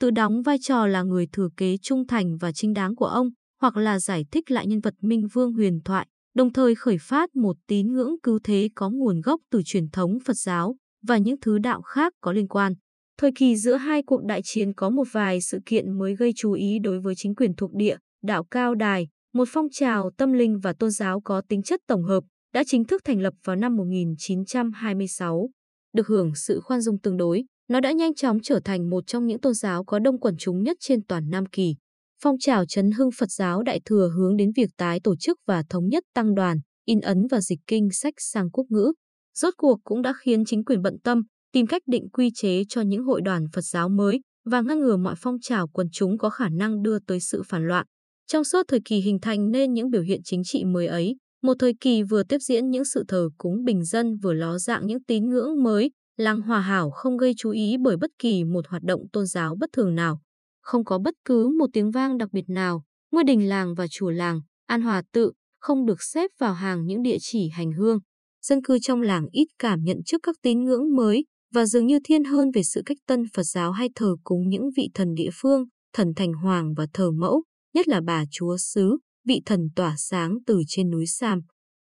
Tự 0.00 0.10
đóng 0.10 0.42
vai 0.42 0.58
trò 0.62 0.86
là 0.86 1.02
người 1.02 1.26
thừa 1.32 1.48
kế 1.56 1.76
trung 1.82 2.06
thành 2.06 2.36
và 2.36 2.52
chính 2.52 2.72
đáng 2.72 2.96
của 2.96 3.06
ông, 3.06 3.28
hoặc 3.60 3.76
là 3.76 3.98
giải 3.98 4.24
thích 4.32 4.50
lại 4.50 4.66
nhân 4.66 4.80
vật 4.80 4.94
Minh 5.00 5.26
Vương 5.32 5.52
huyền 5.52 5.80
thoại, 5.84 6.06
đồng 6.34 6.52
thời 6.52 6.74
khởi 6.74 6.98
phát 7.00 7.36
một 7.36 7.56
tín 7.66 7.92
ngưỡng 7.92 8.20
cứu 8.22 8.38
thế 8.44 8.68
có 8.74 8.90
nguồn 8.90 9.20
gốc 9.20 9.40
từ 9.50 9.62
truyền 9.64 9.90
thống 9.90 10.18
Phật 10.24 10.36
giáo 10.36 10.76
và 11.06 11.18
những 11.18 11.40
thứ 11.40 11.58
đạo 11.58 11.82
khác 11.82 12.12
có 12.20 12.32
liên 12.32 12.48
quan. 12.48 12.72
Thời 13.18 13.30
kỳ 13.36 13.56
giữa 13.56 13.74
hai 13.74 14.02
cuộc 14.02 14.24
đại 14.24 14.40
chiến 14.44 14.74
có 14.74 14.90
một 14.90 15.08
vài 15.12 15.40
sự 15.40 15.58
kiện 15.66 15.98
mới 15.98 16.16
gây 16.16 16.32
chú 16.36 16.52
ý 16.52 16.78
đối 16.78 17.00
với 17.00 17.14
chính 17.14 17.34
quyền 17.34 17.54
thuộc 17.54 17.74
địa, 17.74 17.96
đạo 18.22 18.44
Cao 18.44 18.74
Đài, 18.74 19.08
một 19.32 19.48
phong 19.48 19.66
trào 19.70 20.10
tâm 20.18 20.32
linh 20.32 20.58
và 20.58 20.72
tôn 20.72 20.90
giáo 20.90 21.20
có 21.20 21.42
tính 21.48 21.62
chất 21.62 21.80
tổng 21.86 22.04
hợp, 22.04 22.24
đã 22.54 22.64
chính 22.66 22.84
thức 22.84 23.02
thành 23.04 23.20
lập 23.20 23.34
vào 23.44 23.56
năm 23.56 23.76
1926. 23.76 25.50
Được 25.92 26.06
hưởng 26.06 26.34
sự 26.34 26.60
khoan 26.60 26.80
dung 26.80 26.98
tương 26.98 27.16
đối, 27.16 27.44
nó 27.68 27.80
đã 27.80 27.92
nhanh 27.92 28.14
chóng 28.14 28.38
trở 28.42 28.60
thành 28.64 28.90
một 28.90 29.06
trong 29.06 29.26
những 29.26 29.40
tôn 29.40 29.54
giáo 29.54 29.84
có 29.84 29.98
đông 29.98 30.20
quần 30.20 30.36
chúng 30.38 30.62
nhất 30.62 30.76
trên 30.80 31.04
toàn 31.04 31.30
Nam 31.30 31.46
Kỳ. 31.46 31.74
Phong 32.22 32.38
trào 32.38 32.66
chấn 32.66 32.90
hưng 32.90 33.10
Phật 33.18 33.30
giáo 33.30 33.62
Đại 33.62 33.80
Thừa 33.84 34.10
hướng 34.16 34.36
đến 34.36 34.50
việc 34.56 34.70
tái 34.76 35.00
tổ 35.04 35.16
chức 35.16 35.38
và 35.46 35.62
thống 35.70 35.88
nhất 35.88 36.04
tăng 36.14 36.34
đoàn, 36.34 36.58
in 36.84 37.00
ấn 37.00 37.26
và 37.30 37.40
dịch 37.40 37.60
kinh 37.66 37.88
sách 37.92 38.14
sang 38.16 38.50
quốc 38.50 38.64
ngữ. 38.68 38.92
Rốt 39.34 39.54
cuộc 39.56 39.78
cũng 39.84 40.02
đã 40.02 40.14
khiến 40.20 40.44
chính 40.44 40.64
quyền 40.64 40.82
bận 40.82 40.96
tâm, 41.04 41.22
tìm 41.52 41.66
cách 41.66 41.82
định 41.86 42.08
quy 42.12 42.30
chế 42.34 42.62
cho 42.68 42.80
những 42.80 43.04
hội 43.04 43.20
đoàn 43.20 43.44
Phật 43.52 43.64
giáo 43.64 43.88
mới 43.88 44.20
và 44.44 44.60
ngăn 44.60 44.80
ngừa 44.80 44.96
mọi 44.96 45.14
phong 45.18 45.36
trào 45.40 45.68
quần 45.68 45.86
chúng 45.92 46.18
có 46.18 46.30
khả 46.30 46.48
năng 46.48 46.82
đưa 46.82 46.98
tới 46.98 47.20
sự 47.20 47.42
phản 47.46 47.68
loạn. 47.68 47.86
Trong 48.32 48.44
suốt 48.44 48.62
thời 48.68 48.80
kỳ 48.84 49.00
hình 49.00 49.18
thành 49.22 49.50
nên 49.50 49.72
những 49.72 49.90
biểu 49.90 50.02
hiện 50.02 50.20
chính 50.24 50.42
trị 50.44 50.64
mới 50.64 50.86
ấy, 50.86 51.16
một 51.42 51.54
thời 51.58 51.74
kỳ 51.80 52.02
vừa 52.02 52.22
tiếp 52.22 52.38
diễn 52.38 52.70
những 52.70 52.84
sự 52.84 53.04
thờ 53.08 53.28
cúng 53.38 53.64
bình 53.64 53.84
dân 53.84 54.16
vừa 54.16 54.32
ló 54.32 54.58
dạng 54.58 54.86
những 54.86 55.04
tín 55.04 55.28
ngưỡng 55.28 55.62
mới, 55.62 55.90
làng 56.16 56.40
hòa 56.40 56.60
hảo 56.60 56.90
không 56.90 57.16
gây 57.16 57.32
chú 57.36 57.50
ý 57.50 57.76
bởi 57.82 57.96
bất 57.96 58.10
kỳ 58.18 58.44
một 58.44 58.68
hoạt 58.68 58.82
động 58.82 59.00
tôn 59.12 59.26
giáo 59.26 59.56
bất 59.60 59.70
thường 59.72 59.94
nào. 59.94 60.20
Không 60.60 60.84
có 60.84 60.98
bất 60.98 61.14
cứ 61.24 61.48
một 61.58 61.66
tiếng 61.72 61.90
vang 61.90 62.18
đặc 62.18 62.28
biệt 62.32 62.44
nào, 62.48 62.82
ngôi 63.10 63.24
đình 63.24 63.48
làng 63.48 63.74
và 63.74 63.86
chùa 63.90 64.10
làng, 64.10 64.40
an 64.66 64.82
hòa 64.82 65.02
tự, 65.12 65.32
không 65.60 65.86
được 65.86 66.02
xếp 66.02 66.30
vào 66.40 66.54
hàng 66.54 66.86
những 66.86 67.02
địa 67.02 67.16
chỉ 67.20 67.48
hành 67.48 67.72
hương. 67.72 67.98
Dân 68.42 68.62
cư 68.62 68.78
trong 68.82 69.02
làng 69.02 69.26
ít 69.32 69.46
cảm 69.58 69.80
nhận 69.82 69.96
trước 70.06 70.18
các 70.22 70.36
tín 70.42 70.64
ngưỡng 70.64 70.96
mới 70.96 71.24
và 71.54 71.66
dường 71.66 71.86
như 71.86 71.98
thiên 72.04 72.24
hơn 72.24 72.50
về 72.54 72.62
sự 72.62 72.82
cách 72.86 72.98
tân 73.06 73.24
Phật 73.34 73.44
giáo 73.44 73.72
hay 73.72 73.88
thờ 73.94 74.16
cúng 74.24 74.48
những 74.48 74.70
vị 74.76 74.88
thần 74.94 75.14
địa 75.14 75.30
phương, 75.32 75.64
thần 75.92 76.12
thành 76.16 76.32
hoàng 76.32 76.74
và 76.76 76.86
thờ 76.94 77.10
mẫu 77.10 77.42
nhất 77.74 77.88
là 77.88 78.00
bà 78.06 78.24
chúa 78.30 78.56
xứ, 78.56 78.98
vị 79.26 79.42
thần 79.46 79.60
tỏa 79.76 79.94
sáng 79.98 80.38
từ 80.46 80.62
trên 80.68 80.90
núi 80.90 81.06
Sam. 81.06 81.40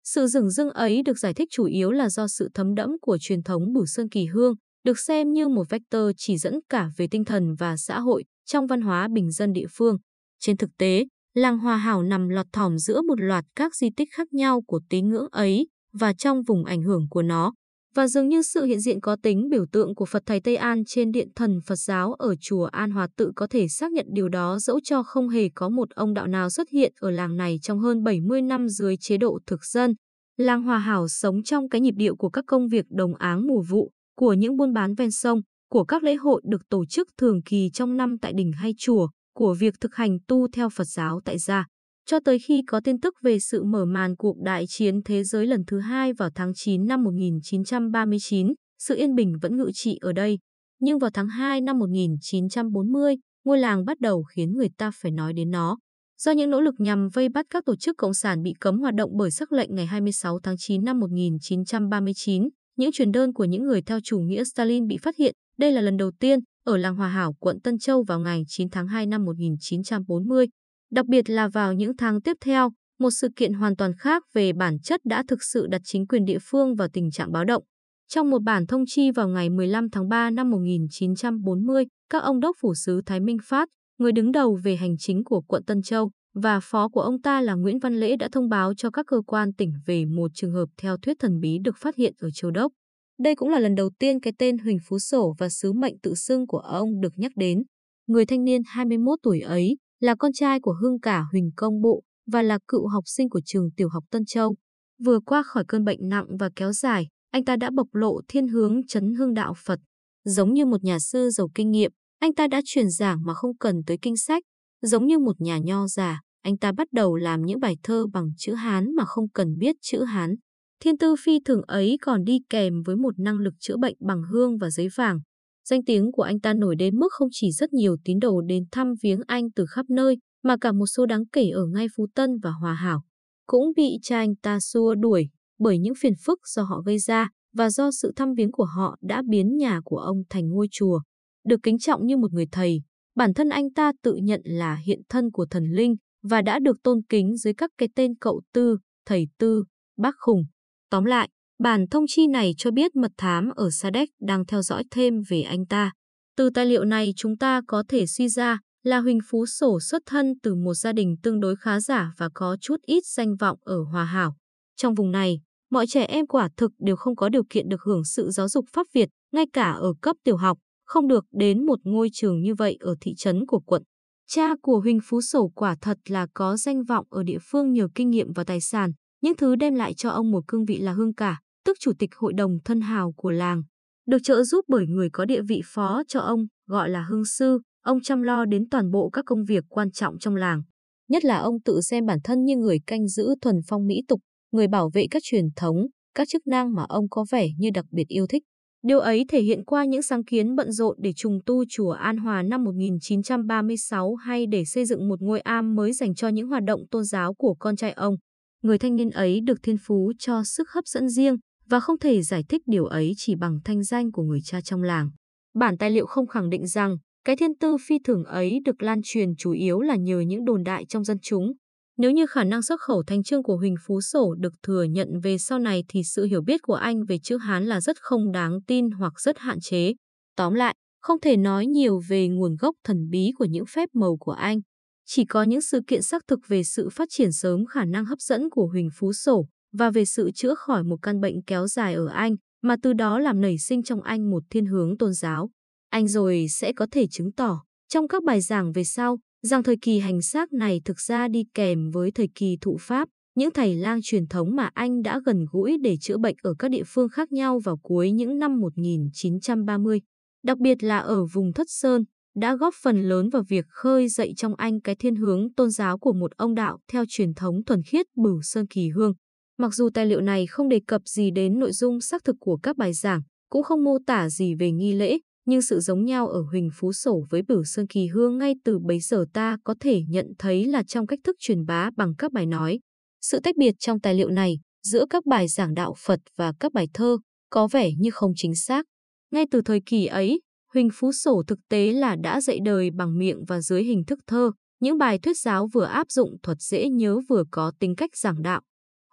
Sự 0.05 0.26
rừng 0.26 0.50
rưng 0.50 0.71
ấy 0.71 1.02
được 1.02 1.19
giải 1.19 1.35
thích 1.35 1.49
chủ 1.52 1.64
yếu 1.64 1.90
là 1.90 2.09
do 2.09 2.28
sự 2.28 2.49
thấm 2.55 2.75
đẫm 2.75 2.90
của 3.00 3.19
truyền 3.21 3.43
thống 3.43 3.62
Bửu 3.73 3.87
Sơn 3.87 4.09
Kỳ 4.09 4.26
Hương, 4.26 4.55
được 4.85 4.99
xem 4.99 5.33
như 5.33 5.49
một 5.49 5.71
vector 5.71 6.11
chỉ 6.16 6.38
dẫn 6.38 6.55
cả 6.69 6.90
về 6.97 7.07
tinh 7.11 7.25
thần 7.25 7.55
và 7.55 7.76
xã 7.76 8.00
hội 8.00 8.25
trong 8.47 8.66
văn 8.66 8.81
hóa 8.81 9.09
bình 9.12 9.31
dân 9.31 9.52
địa 9.52 9.66
phương. 9.71 9.97
Trên 10.40 10.57
thực 10.57 10.71
tế, 10.78 11.05
làng 11.35 11.59
Hòa 11.59 11.76
Hảo 11.76 12.02
nằm 12.02 12.28
lọt 12.28 12.47
thỏm 12.52 12.78
giữa 12.78 13.02
một 13.02 13.21
loạt 13.21 13.45
các 13.57 13.76
di 13.76 13.90
tích 13.97 14.09
khác 14.12 14.33
nhau 14.33 14.62
của 14.66 14.81
tín 14.90 15.09
ngưỡng 15.09 15.28
ấy 15.31 15.69
và 15.93 16.12
trong 16.12 16.43
vùng 16.43 16.64
ảnh 16.64 16.83
hưởng 16.83 17.07
của 17.11 17.23
nó, 17.23 17.52
và 17.97 18.09
dường 18.09 18.29
như 18.29 18.43
sự 18.43 18.65
hiện 18.65 18.81
diện 18.81 19.00
có 19.00 19.17
tính 19.23 19.49
biểu 19.50 19.65
tượng 19.73 19.95
của 19.95 20.05
Phật 20.05 20.23
Thầy 20.26 20.41
Tây 20.41 20.57
An 20.57 20.85
trên 20.87 21.12
điện 21.12 21.29
thần 21.37 21.61
Phật 21.67 21.76
giáo 21.76 22.12
ở 22.12 22.35
chùa 22.41 22.65
An 22.65 22.91
Hòa 22.91 23.09
tự 23.17 23.33
có 23.37 23.47
thể 23.50 23.69
xác 23.69 23.93
nhận 23.93 24.07
điều 24.12 24.29
đó 24.29 24.59
dẫu 24.59 24.81
cho 24.85 25.03
không 25.03 25.29
hề 25.29 25.49
có 25.55 25.69
một 25.69 25.91
ông 25.91 26.15
đạo 26.15 26.26
nào 26.26 26.50
xuất 26.50 26.69
hiện 26.71 26.93
ở 27.00 27.11
làng 27.11 27.37
này 27.37 27.59
trong 27.62 27.79
hơn 27.79 28.03
70 28.03 28.43
năm 28.43 28.69
dưới 28.69 28.97
chế 28.97 29.17
độ 29.17 29.38
thực 29.47 29.65
dân. 29.65 29.95
Làng 30.37 30.62
Hòa 30.62 30.79
Hảo 30.79 31.09
sống 31.09 31.43
trong 31.43 31.69
cái 31.69 31.81
nhịp 31.81 31.95
điệu 31.97 32.17
của 32.17 32.29
các 32.29 32.45
công 32.49 32.69
việc 32.69 32.85
đồng 32.91 33.15
áng 33.15 33.47
mùa 33.47 33.62
vụ, 33.69 33.91
của 34.17 34.33
những 34.33 34.57
buôn 34.57 34.73
bán 34.73 34.95
ven 34.95 35.11
sông, 35.11 35.41
của 35.71 35.85
các 35.85 36.03
lễ 36.03 36.15
hội 36.15 36.43
được 36.45 36.62
tổ 36.71 36.85
chức 36.87 37.09
thường 37.19 37.43
kỳ 37.43 37.71
trong 37.73 37.97
năm 37.97 38.19
tại 38.19 38.33
đình 38.37 38.53
hay 38.53 38.75
chùa, 38.79 39.09
của 39.37 39.55
việc 39.55 39.75
thực 39.81 39.95
hành 39.95 40.19
tu 40.29 40.49
theo 40.53 40.69
Phật 40.69 40.87
giáo 40.87 41.21
tại 41.25 41.38
gia 41.38 41.65
cho 42.07 42.21
tới 42.21 42.39
khi 42.39 42.63
có 42.67 42.81
tin 42.81 43.01
tức 43.01 43.15
về 43.23 43.39
sự 43.39 43.65
mở 43.65 43.85
màn 43.85 44.17
cuộc 44.17 44.37
đại 44.39 44.65
chiến 44.69 45.03
thế 45.05 45.25
giới 45.25 45.47
lần 45.47 45.65
thứ 45.67 45.79
hai 45.79 46.13
vào 46.13 46.31
tháng 46.35 46.53
9 46.55 46.87
năm 46.87 47.03
1939, 47.03 48.53
sự 48.79 48.97
yên 48.97 49.15
bình 49.15 49.35
vẫn 49.43 49.57
ngự 49.57 49.71
trị 49.75 49.99
ở 50.01 50.13
đây. 50.13 50.39
Nhưng 50.81 50.99
vào 50.99 51.11
tháng 51.15 51.29
2 51.29 51.61
năm 51.61 51.79
1940, 51.79 53.17
ngôi 53.45 53.59
làng 53.59 53.85
bắt 53.85 54.01
đầu 54.01 54.23
khiến 54.23 54.53
người 54.53 54.69
ta 54.79 54.91
phải 54.95 55.13
nói 55.13 55.33
đến 55.33 55.51
nó. 55.51 55.79
Do 56.19 56.33
những 56.33 56.51
nỗ 56.51 56.61
lực 56.61 56.75
nhằm 56.79 57.09
vây 57.09 57.29
bắt 57.29 57.47
các 57.51 57.65
tổ 57.65 57.77
chức 57.77 57.97
cộng 57.99 58.15
sản 58.15 58.43
bị 58.43 58.53
cấm 58.61 58.79
hoạt 58.79 58.95
động 58.95 59.11
bởi 59.15 59.31
sắc 59.31 59.53
lệnh 59.53 59.75
ngày 59.75 59.87
26 59.87 60.39
tháng 60.43 60.57
9 60.59 60.85
năm 60.85 61.01
1939, 61.01 62.49
những 62.77 62.93
truyền 62.93 63.13
đơn 63.13 63.33
của 63.33 63.45
những 63.45 63.65
người 63.65 63.83
theo 63.83 63.99
chủ 64.05 64.19
nghĩa 64.19 64.45
Stalin 64.45 64.87
bị 64.87 64.97
phát 65.03 65.17
hiện. 65.17 65.35
Đây 65.59 65.73
là 65.73 65.81
lần 65.81 65.97
đầu 65.97 66.11
tiên 66.21 66.39
ở 66.65 66.77
làng 66.77 66.97
Hòa 66.97 67.09
Hảo, 67.09 67.35
quận 67.41 67.61
Tân 67.61 67.79
Châu 67.79 68.03
vào 68.03 68.21
ngày 68.21 68.43
9 68.49 68.71
tháng 68.71 68.89
2 68.89 69.07
năm 69.07 69.25
1940. 69.25 70.47
Đặc 70.90 71.07
biệt 71.07 71.31
là 71.31 71.49
vào 71.49 71.73
những 71.73 71.97
tháng 71.97 72.21
tiếp 72.21 72.37
theo, 72.40 72.71
một 72.99 73.11
sự 73.11 73.28
kiện 73.37 73.52
hoàn 73.52 73.76
toàn 73.76 73.93
khác 73.99 74.23
về 74.33 74.52
bản 74.52 74.78
chất 74.78 75.00
đã 75.05 75.25
thực 75.28 75.43
sự 75.43 75.66
đặt 75.66 75.81
chính 75.85 76.07
quyền 76.07 76.25
địa 76.25 76.38
phương 76.43 76.75
vào 76.75 76.88
tình 76.93 77.11
trạng 77.11 77.33
báo 77.33 77.45
động. 77.45 77.62
Trong 78.09 78.31
một 78.31 78.43
bản 78.43 78.66
thông 78.66 78.85
chi 78.87 79.11
vào 79.11 79.28
ngày 79.28 79.50
15 79.50 79.90
tháng 79.90 80.09
3 80.09 80.31
năm 80.31 80.50
1940, 80.50 81.85
các 82.11 82.23
ông 82.23 82.40
đốc 82.40 82.57
phủ 82.61 82.75
sứ 82.75 83.00
Thái 83.07 83.21
Minh 83.21 83.38
Phát, 83.45 83.69
người 83.99 84.12
đứng 84.12 84.33
đầu 84.33 84.59
về 84.64 84.76
hành 84.76 84.97
chính 84.99 85.25
của 85.25 85.40
quận 85.40 85.64
Tân 85.64 85.83
Châu, 85.83 86.11
và 86.35 86.61
phó 86.61 86.88
của 86.88 87.00
ông 87.00 87.21
ta 87.21 87.40
là 87.40 87.55
Nguyễn 87.55 87.78
Văn 87.78 88.00
Lễ 88.00 88.16
đã 88.16 88.28
thông 88.33 88.49
báo 88.49 88.75
cho 88.75 88.90
các 88.90 89.07
cơ 89.09 89.23
quan 89.26 89.52
tỉnh 89.52 89.73
về 89.87 90.05
một 90.05 90.31
trường 90.35 90.52
hợp 90.52 90.66
theo 90.76 90.97
thuyết 91.02 91.16
thần 91.19 91.40
bí 91.40 91.59
được 91.64 91.76
phát 91.78 91.97
hiện 91.97 92.14
ở 92.19 92.31
Châu 92.31 92.50
Đốc. 92.50 92.73
Đây 93.19 93.37
cũng 93.37 93.49
là 93.49 93.59
lần 93.59 93.75
đầu 93.75 93.90
tiên 93.99 94.21
cái 94.21 94.33
tên 94.38 94.59
Huỳnh 94.59 94.78
Phú 94.88 94.99
Sổ 94.99 95.35
và 95.38 95.49
sứ 95.49 95.73
mệnh 95.73 95.99
tự 95.99 96.14
xưng 96.14 96.47
của 96.47 96.59
ông 96.59 97.00
được 97.00 97.12
nhắc 97.16 97.33
đến. 97.37 97.62
Người 98.07 98.26
thanh 98.26 98.45
niên 98.45 98.62
21 98.66 99.19
tuổi 99.23 99.40
ấy 99.40 99.76
là 100.00 100.15
con 100.15 100.33
trai 100.33 100.61
của 100.61 100.75
hương 100.81 101.00
cả 101.00 101.25
Huỳnh 101.33 101.50
Công 101.57 101.81
Bộ 101.81 102.03
và 102.26 102.43
là 102.43 102.59
cựu 102.69 102.88
học 102.88 103.05
sinh 103.07 103.29
của 103.29 103.41
trường 103.45 103.71
tiểu 103.76 103.88
học 103.88 104.05
Tân 104.11 104.25
Châu. 104.25 104.57
Vừa 105.05 105.21
qua 105.21 105.43
khỏi 105.43 105.65
cơn 105.69 105.85
bệnh 105.85 106.09
nặng 106.09 106.26
và 106.41 106.50
kéo 106.57 106.73
dài, 106.73 107.09
anh 107.31 107.45
ta 107.45 107.57
đã 107.57 107.71
bộc 107.75 107.88
lộ 107.93 108.21
thiên 108.29 108.49
hướng 108.49 108.87
chấn 108.87 109.15
hương 109.15 109.35
đạo 109.35 109.55
Phật. 109.65 109.79
Giống 110.25 110.53
như 110.53 110.67
một 110.67 110.85
nhà 110.85 110.99
sư 110.99 111.31
giàu 111.31 111.49
kinh 111.55 111.71
nghiệm, 111.71 111.93
anh 112.19 112.35
ta 112.35 112.47
đã 112.49 112.61
truyền 112.65 112.91
giảng 112.91 113.25
mà 113.25 113.35
không 113.35 113.57
cần 113.57 113.76
tới 113.87 113.99
kinh 114.03 114.17
sách. 114.17 114.43
Giống 114.83 115.07
như 115.07 115.19
một 115.19 115.41
nhà 115.41 115.59
nho 115.59 115.87
già, 115.87 116.21
anh 116.43 116.59
ta 116.59 116.73
bắt 116.73 116.88
đầu 116.93 117.17
làm 117.17 117.43
những 117.43 117.61
bài 117.61 117.76
thơ 117.83 118.07
bằng 118.12 118.31
chữ 118.37 118.55
Hán 118.55 118.95
mà 118.95 119.05
không 119.05 119.29
cần 119.29 119.59
biết 119.59 119.76
chữ 119.83 120.05
Hán. 120.05 120.35
Thiên 120.81 120.99
tư 120.99 121.15
phi 121.25 121.41
thường 121.45 121.62
ấy 121.67 121.97
còn 122.03 122.25
đi 122.25 122.38
kèm 122.50 122.83
với 122.83 122.97
một 122.97 123.19
năng 123.19 123.38
lực 123.38 123.55
chữa 123.61 123.76
bệnh 123.76 123.97
bằng 124.00 124.23
hương 124.31 124.59
và 124.59 124.71
giấy 124.71 124.88
vàng. 124.97 125.21
Danh 125.70 125.85
tiếng 125.85 126.12
của 126.12 126.23
anh 126.23 126.40
ta 126.40 126.54
nổi 126.54 126.76
đến 126.76 126.96
mức 126.96 127.08
không 127.11 127.28
chỉ 127.32 127.52
rất 127.52 127.73
nhiều 127.73 127.96
tín 128.04 128.18
đồ 128.18 128.40
đến 128.40 128.64
thăm 128.73 128.94
viếng 129.02 129.20
anh 129.26 129.50
từ 129.50 129.66
khắp 129.66 129.87
nơi, 129.90 130.18
mà 130.42 130.56
cả 130.61 130.73
một 130.73 130.87
số 130.87 131.06
đáng 131.06 131.26
kể 131.26 131.50
ở 131.50 131.66
ngay 131.66 131.87
Phú 131.96 132.06
Tân 132.14 132.30
và 132.42 132.50
Hòa 132.50 132.75
Hảo. 132.75 133.02
Cũng 133.46 133.73
bị 133.76 133.99
cha 134.02 134.18
anh 134.18 134.37
ta 134.37 134.61
xua 134.61 134.94
đuổi 134.94 135.28
bởi 135.58 135.78
những 135.78 135.94
phiền 135.99 136.12
phức 136.25 136.38
do 136.54 136.62
họ 136.62 136.82
gây 136.87 136.99
ra 136.99 137.30
và 137.52 137.70
do 137.70 137.90
sự 137.90 138.12
thăm 138.16 138.35
viếng 138.35 138.52
của 138.52 138.64
họ 138.64 138.96
đã 139.00 139.23
biến 139.28 139.56
nhà 139.56 139.80
của 139.85 139.96
ông 139.96 140.23
thành 140.30 140.49
ngôi 140.49 140.68
chùa. 140.70 141.00
Được 141.44 141.61
kính 141.62 141.78
trọng 141.78 142.06
như 142.06 142.16
một 142.16 142.32
người 142.32 142.46
thầy, 142.52 142.82
bản 143.14 143.35
thân 143.35 143.49
anh 143.49 143.70
ta 143.70 143.92
tự 144.02 144.14
nhận 144.14 144.40
là 144.44 144.78
hiện 144.87 145.00
thân 145.08 145.30
của 145.30 145.46
thần 145.50 145.64
linh 145.64 145.96
và 146.23 146.42
đã 146.42 146.58
được 146.58 146.82
tôn 146.82 147.00
kính 147.08 147.37
dưới 147.37 147.54
các 147.54 147.70
cái 147.78 147.88
tên 147.94 148.14
cậu 148.14 148.42
tư, 148.52 148.78
thầy 149.06 149.28
tư, 149.38 149.64
bác 149.99 150.14
khùng. 150.18 150.42
Tóm 150.90 151.04
lại, 151.04 151.28
bản 151.59 151.87
thông 151.91 152.05
chi 152.09 152.27
này 152.27 152.53
cho 152.57 152.71
biết 152.71 152.97
mật 152.97 153.13
thám 153.19 153.51
ở 153.57 153.71
Sa 153.71 153.91
đang 154.21 154.47
theo 154.47 154.63
dõi 154.63 154.85
thêm 154.91 155.15
về 155.29 155.43
anh 155.43 155.67
ta. 155.67 155.93
Từ 156.37 156.51
tài 156.51 156.67
liệu 156.67 156.85
này 156.85 157.13
chúng 157.17 157.39
ta 157.39 157.61
có 157.67 157.85
thể 157.89 158.07
suy 158.07 158.29
ra 158.29 158.59
là 158.83 159.01
Huỳnh 159.01 159.19
Phú 159.31 159.47
Sổ 159.47 159.81
xuất 159.81 160.03
thân 160.07 160.35
từ 160.43 160.55
một 160.55 160.75
gia 160.75 160.93
đình 160.93 161.17
tương 161.23 161.41
đối 161.41 161.57
khá 161.57 161.81
giả 161.81 162.13
và 162.19 162.29
có 162.35 162.57
chút 162.61 162.77
ít 162.83 163.03
danh 163.07 163.37
vọng 163.37 163.59
ở 163.63 163.83
Hòa 163.83 164.05
Hảo. 164.05 164.37
Trong 164.77 164.95
vùng 164.95 165.11
này, 165.11 165.41
mọi 165.71 165.87
trẻ 165.87 166.05
em 166.05 166.27
quả 166.27 166.49
thực 166.57 166.73
đều 166.79 166.97
không 166.97 167.17
có 167.17 167.29
điều 167.29 167.43
kiện 167.51 167.69
được 167.69 167.83
hưởng 167.83 168.05
sự 168.05 168.31
giáo 168.31 168.49
dục 168.49 168.65
Pháp 168.73 168.87
Việt, 168.95 169.09
ngay 169.33 169.47
cả 169.53 169.73
ở 169.73 169.93
cấp 170.03 170.17
tiểu 170.25 170.37
học, 170.37 170.59
không 170.85 171.09
được 171.09 171.25
đến 171.33 171.67
một 171.67 171.79
ngôi 171.85 172.09
trường 172.13 172.41
như 172.41 172.55
vậy 172.55 172.77
ở 172.81 172.95
thị 173.01 173.15
trấn 173.17 173.47
của 173.47 173.61
quận. 173.61 173.83
Cha 174.29 174.55
của 174.63 174.81
Huỳnh 174.81 174.99
Phú 175.05 175.21
Sổ 175.21 175.49
quả 175.55 175.77
thật 175.81 175.99
là 176.09 176.27
có 176.35 176.57
danh 176.57 176.85
vọng 176.85 177.07
ở 177.11 177.23
địa 177.23 177.39
phương 177.43 177.73
nhờ 177.73 177.89
kinh 177.95 178.11
nghiệm 178.11 178.33
và 178.33 178.45
tài 178.45 178.61
sản, 178.61 178.93
những 179.21 179.37
thứ 179.37 179.57
đem 179.57 179.75
lại 179.75 179.95
cho 179.95 180.11
ông 180.11 180.31
một 180.31 180.45
cương 180.49 180.65
vị 180.65 180.79
là 180.79 180.93
hương 180.93 181.15
cả, 181.15 181.41
tức 181.66 181.76
chủ 181.80 181.92
tịch 181.99 182.11
hội 182.16 182.32
đồng 182.37 182.58
thân 182.64 182.80
hào 182.80 183.12
của 183.16 183.30
làng. 183.30 183.62
Được 184.06 184.18
trợ 184.23 184.42
giúp 184.42 184.64
bởi 184.68 184.87
người 184.87 185.08
có 185.12 185.25
địa 185.25 185.42
vị 185.49 185.61
phó 185.64 186.02
cho 186.08 186.20
ông, 186.20 186.46
gọi 186.66 186.90
là 186.90 187.06
hương 187.11 187.25
sư, 187.25 187.61
ông 187.82 188.00
chăm 188.00 188.23
lo 188.23 188.44
đến 188.44 188.68
toàn 188.70 188.90
bộ 188.90 189.11
các 189.11 189.25
công 189.25 189.44
việc 189.44 189.64
quan 189.68 189.90
trọng 189.90 190.18
trong 190.18 190.37
làng. 190.37 190.62
Nhất 191.08 191.25
là 191.25 191.38
ông 191.38 191.61
tự 191.64 191.80
xem 191.80 192.06
bản 192.06 192.18
thân 192.25 192.44
như 192.44 192.56
người 192.56 192.78
canh 192.87 193.08
giữ 193.08 193.35
thuần 193.40 193.56
phong 193.68 193.87
mỹ 193.87 194.02
tục, 194.08 194.20
người 194.52 194.68
bảo 194.68 194.90
vệ 194.94 195.06
các 195.11 195.23
truyền 195.23 195.44
thống, 195.56 195.76
các 196.14 196.28
chức 196.28 196.46
năng 196.46 196.75
mà 196.75 196.85
ông 196.88 197.08
có 197.11 197.25
vẻ 197.30 197.49
như 197.58 197.70
đặc 197.75 197.85
biệt 197.90 198.04
yêu 198.08 198.26
thích. 198.26 198.42
Điều 198.82 199.00
ấy 199.00 199.25
thể 199.28 199.40
hiện 199.42 199.64
qua 199.64 199.85
những 199.85 200.02
sáng 200.02 200.25
kiến 200.25 200.54
bận 200.56 200.73
rộn 200.73 200.96
để 201.00 201.12
trùng 201.16 201.40
tu 201.46 201.64
chùa 201.68 201.90
An 201.90 202.16
Hòa 202.16 202.42
năm 202.42 202.64
1936 202.64 204.14
hay 204.14 204.46
để 204.46 204.64
xây 204.64 204.85
dựng 204.85 205.08
một 205.08 205.23
ngôi 205.23 205.40
am 205.40 205.75
mới 205.75 205.92
dành 205.92 206.14
cho 206.14 206.28
những 206.28 206.49
hoạt 206.49 206.62
động 206.64 206.80
tôn 206.90 207.04
giáo 207.04 207.35
của 207.35 207.54
con 207.58 207.76
trai 207.76 207.92
ông. 207.92 208.16
Người 208.62 208.78
thanh 208.78 208.96
niên 208.96 209.11
ấy 209.11 209.40
được 209.40 209.58
thiên 209.62 209.76
phú 209.87 210.12
cho 210.18 210.44
sức 210.44 210.68
hấp 210.70 210.87
dẫn 210.87 211.08
riêng 211.08 211.37
và 211.68 211.80
không 211.80 211.99
thể 211.99 212.23
giải 212.23 212.44
thích 212.49 212.62
điều 212.66 212.85
ấy 212.85 213.12
chỉ 213.16 213.35
bằng 213.35 213.58
thanh 213.64 213.82
danh 213.82 214.12
của 214.12 214.23
người 214.23 214.40
cha 214.44 214.61
trong 214.61 214.82
làng. 214.82 215.11
Bản 215.54 215.78
tài 215.78 215.90
liệu 215.90 216.06
không 216.06 216.26
khẳng 216.26 216.50
định 216.50 216.66
rằng 216.66 216.96
cái 217.25 217.37
thiên 217.37 217.54
tư 217.61 217.76
phi 217.87 217.99
thường 218.04 218.25
ấy 218.25 218.61
được 218.64 218.82
lan 218.82 219.00
truyền 219.04 219.37
chủ 219.38 219.50
yếu 219.52 219.80
là 219.80 219.96
nhờ 219.96 220.20
những 220.20 220.44
đồn 220.44 220.62
đại 220.62 220.85
trong 220.88 221.04
dân 221.04 221.18
chúng. 221.23 221.52
Nếu 221.99 222.11
như 222.11 222.26
khả 222.26 222.44
năng 222.44 222.62
xuất 222.62 222.80
khẩu 222.80 223.02
thành 223.06 223.23
chương 223.23 223.42
của 223.42 223.56
Huỳnh 223.56 223.75
Phú 223.87 224.00
Sổ 224.00 224.35
được 224.35 224.52
thừa 224.62 224.82
nhận 224.82 225.08
về 225.23 225.38
sau 225.38 225.58
này 225.58 225.85
thì 225.88 226.02
sự 226.04 226.25
hiểu 226.25 226.42
biết 226.42 226.62
của 226.62 226.75
anh 226.75 227.04
về 227.04 227.18
chữ 227.23 227.37
Hán 227.37 227.64
là 227.66 227.80
rất 227.80 227.96
không 228.00 228.32
đáng 228.32 228.62
tin 228.66 228.90
hoặc 228.90 229.20
rất 229.20 229.38
hạn 229.38 229.61
chế. 229.61 229.94
Tóm 230.37 230.54
lại, 230.54 230.75
không 231.00 231.20
thể 231.20 231.37
nói 231.37 231.66
nhiều 231.66 232.00
về 232.08 232.28
nguồn 232.28 232.56
gốc 232.56 232.75
thần 232.85 233.08
bí 233.11 233.30
của 233.38 233.44
những 233.44 233.66
phép 233.66 233.88
màu 233.92 234.16
của 234.16 234.32
anh. 234.32 234.61
Chỉ 235.06 235.25
có 235.25 235.42
những 235.42 235.61
sự 235.61 235.80
kiện 235.87 236.02
xác 236.02 236.23
thực 236.28 236.40
về 236.49 236.64
sự 236.64 236.88
phát 236.88 237.08
triển 237.11 237.32
sớm 237.32 237.66
khả 237.66 237.85
năng 237.85 238.04
hấp 238.04 238.20
dẫn 238.20 238.50
của 238.50 238.66
Huỳnh 238.66 238.88
Phú 238.99 239.12
Sổ 239.12 239.46
và 239.78 239.90
về 239.90 240.04
sự 240.04 240.30
chữa 240.30 240.54
khỏi 240.54 240.85
một 240.85 240.97
căn 241.02 241.21
bệnh 241.21 241.42
kéo 241.42 241.66
dài 241.66 241.95
ở 241.95 242.06
anh, 242.06 242.37
mà 242.62 242.76
từ 242.83 242.92
đó 242.92 243.18
làm 243.18 243.40
nảy 243.40 243.59
sinh 243.59 243.83
trong 243.83 244.02
anh 244.02 244.30
một 244.30 244.42
thiên 244.50 244.66
hướng 244.66 244.99
tôn 244.99 245.12
giáo. 245.12 245.50
Anh 245.90 246.09
rồi 246.09 246.47
sẽ 246.50 246.73
có 246.73 246.87
thể 246.90 247.06
chứng 247.06 247.33
tỏ, 247.33 247.62
trong 247.88 248.09
các 248.09 248.23
bài 248.25 248.40
giảng 248.40 248.73
về 248.73 248.85
sau, 248.85 249.18
rằng 249.42 249.62
thời 249.62 249.76
kỳ 249.83 249.99
hành 249.99 250.23
xác 250.23 250.52
này 250.52 250.80
thực 250.85 251.00
ra 251.00 251.28
đi 251.28 251.45
kèm 251.54 251.90
với 251.90 252.11
thời 252.11 252.28
kỳ 252.35 252.56
thụ 252.61 252.76
pháp, 252.80 253.09
những 253.35 253.50
thầy 253.50 253.75
lang 253.75 254.00
truyền 254.02 254.26
thống 254.26 254.56
mà 254.56 254.71
anh 254.75 255.02
đã 255.02 255.21
gần 255.26 255.47
gũi 255.52 255.76
để 255.83 255.97
chữa 256.00 256.18
bệnh 256.18 256.37
ở 256.42 256.54
các 256.59 256.68
địa 256.68 256.85
phương 256.87 257.09
khác 257.09 257.33
nhau 257.33 257.59
vào 257.59 257.76
cuối 257.83 258.11
những 258.11 258.38
năm 258.38 258.61
1930, 258.61 260.00
đặc 260.45 260.59
biệt 260.59 260.85
là 260.85 260.99
ở 260.99 261.25
vùng 261.25 261.52
Thất 261.52 261.66
Sơn, 261.71 262.04
đã 262.37 262.56
góp 262.56 262.75
phần 262.83 263.02
lớn 263.02 263.28
vào 263.28 263.42
việc 263.49 263.64
khơi 263.68 264.09
dậy 264.09 264.33
trong 264.37 264.54
anh 264.54 264.80
cái 264.80 264.95
thiên 264.95 265.16
hướng 265.16 265.54
tôn 265.54 265.71
giáo 265.71 265.99
của 265.99 266.12
một 266.12 266.33
ông 266.37 266.54
đạo 266.54 266.78
theo 266.88 267.04
truyền 267.09 267.35
thống 267.35 267.64
thuần 267.64 267.83
khiết 267.83 268.06
Bửu 268.16 268.42
Sơn 268.42 268.66
Kỳ 268.66 268.88
Hương. 268.88 269.14
Mặc 269.59 269.75
dù 269.75 269.91
tài 269.95 270.07
liệu 270.07 270.21
này 270.21 270.47
không 270.47 270.69
đề 270.69 270.81
cập 270.87 271.03
gì 271.05 271.31
đến 271.31 271.59
nội 271.59 271.73
dung 271.73 272.01
xác 272.01 272.25
thực 272.25 272.37
của 272.41 272.57
các 272.63 272.77
bài 272.77 272.93
giảng, 272.93 273.23
cũng 273.51 273.63
không 273.63 273.85
mô 273.85 273.99
tả 274.07 274.29
gì 274.29 274.55
về 274.55 274.71
nghi 274.71 274.93
lễ, 274.93 275.19
nhưng 275.47 275.63
sự 275.63 275.81
giống 275.81 276.05
nhau 276.05 276.29
ở 276.29 276.43
Huỳnh 276.51 276.71
Phú 276.75 276.93
Sổ 276.93 277.25
với 277.31 277.43
Bửu 277.43 277.65
Sơn 277.65 277.87
Kỳ 277.87 278.07
Hương 278.07 278.39
ngay 278.39 278.55
từ 278.65 278.79
bấy 278.79 279.01
giờ 279.01 279.25
ta 279.33 279.57
có 279.65 279.75
thể 279.81 280.03
nhận 280.09 280.27
thấy 280.39 280.65
là 280.65 280.83
trong 280.83 281.07
cách 281.07 281.19
thức 281.25 281.37
truyền 281.39 281.67
bá 281.67 281.91
bằng 281.97 282.15
các 282.19 282.33
bài 282.33 282.47
nói. 282.47 282.81
Sự 283.21 283.41
tách 283.41 283.57
biệt 283.57 283.75
trong 283.79 284.01
tài 284.01 284.15
liệu 284.15 284.29
này 284.29 284.59
giữa 284.83 285.05
các 285.11 285.27
bài 285.27 285.49
giảng 285.49 285.75
đạo 285.75 285.95
Phật 285.99 286.21
và 286.37 286.53
các 286.61 286.73
bài 286.73 286.89
thơ 286.95 287.17
có 287.51 287.69
vẻ 287.73 287.91
như 287.99 288.11
không 288.11 288.33
chính 288.37 288.55
xác. 288.55 288.87
Ngay 289.31 289.45
từ 289.51 289.61
thời 289.65 289.81
kỳ 289.87 290.07
ấy, 290.07 290.41
Huỳnh 290.75 290.89
Phú 290.93 291.13
Sổ 291.13 291.43
thực 291.47 291.59
tế 291.69 291.93
là 291.93 292.17
đã 292.23 292.41
dạy 292.41 292.59
đời 292.65 292.91
bằng 292.91 293.19
miệng 293.19 293.45
và 293.45 293.61
dưới 293.61 293.83
hình 293.83 294.05
thức 294.05 294.19
thơ, 294.27 294.51
những 294.81 294.99
bài 294.99 295.19
thuyết 295.19 295.39
giáo 295.39 295.67
vừa 295.73 295.85
áp 295.85 296.11
dụng 296.11 296.37
thuật 296.43 296.61
dễ 296.61 296.89
nhớ 296.89 297.21
vừa 297.29 297.45
có 297.51 297.73
tính 297.81 297.95
cách 297.97 298.17
giảng 298.17 298.43
đạo. 298.43 298.61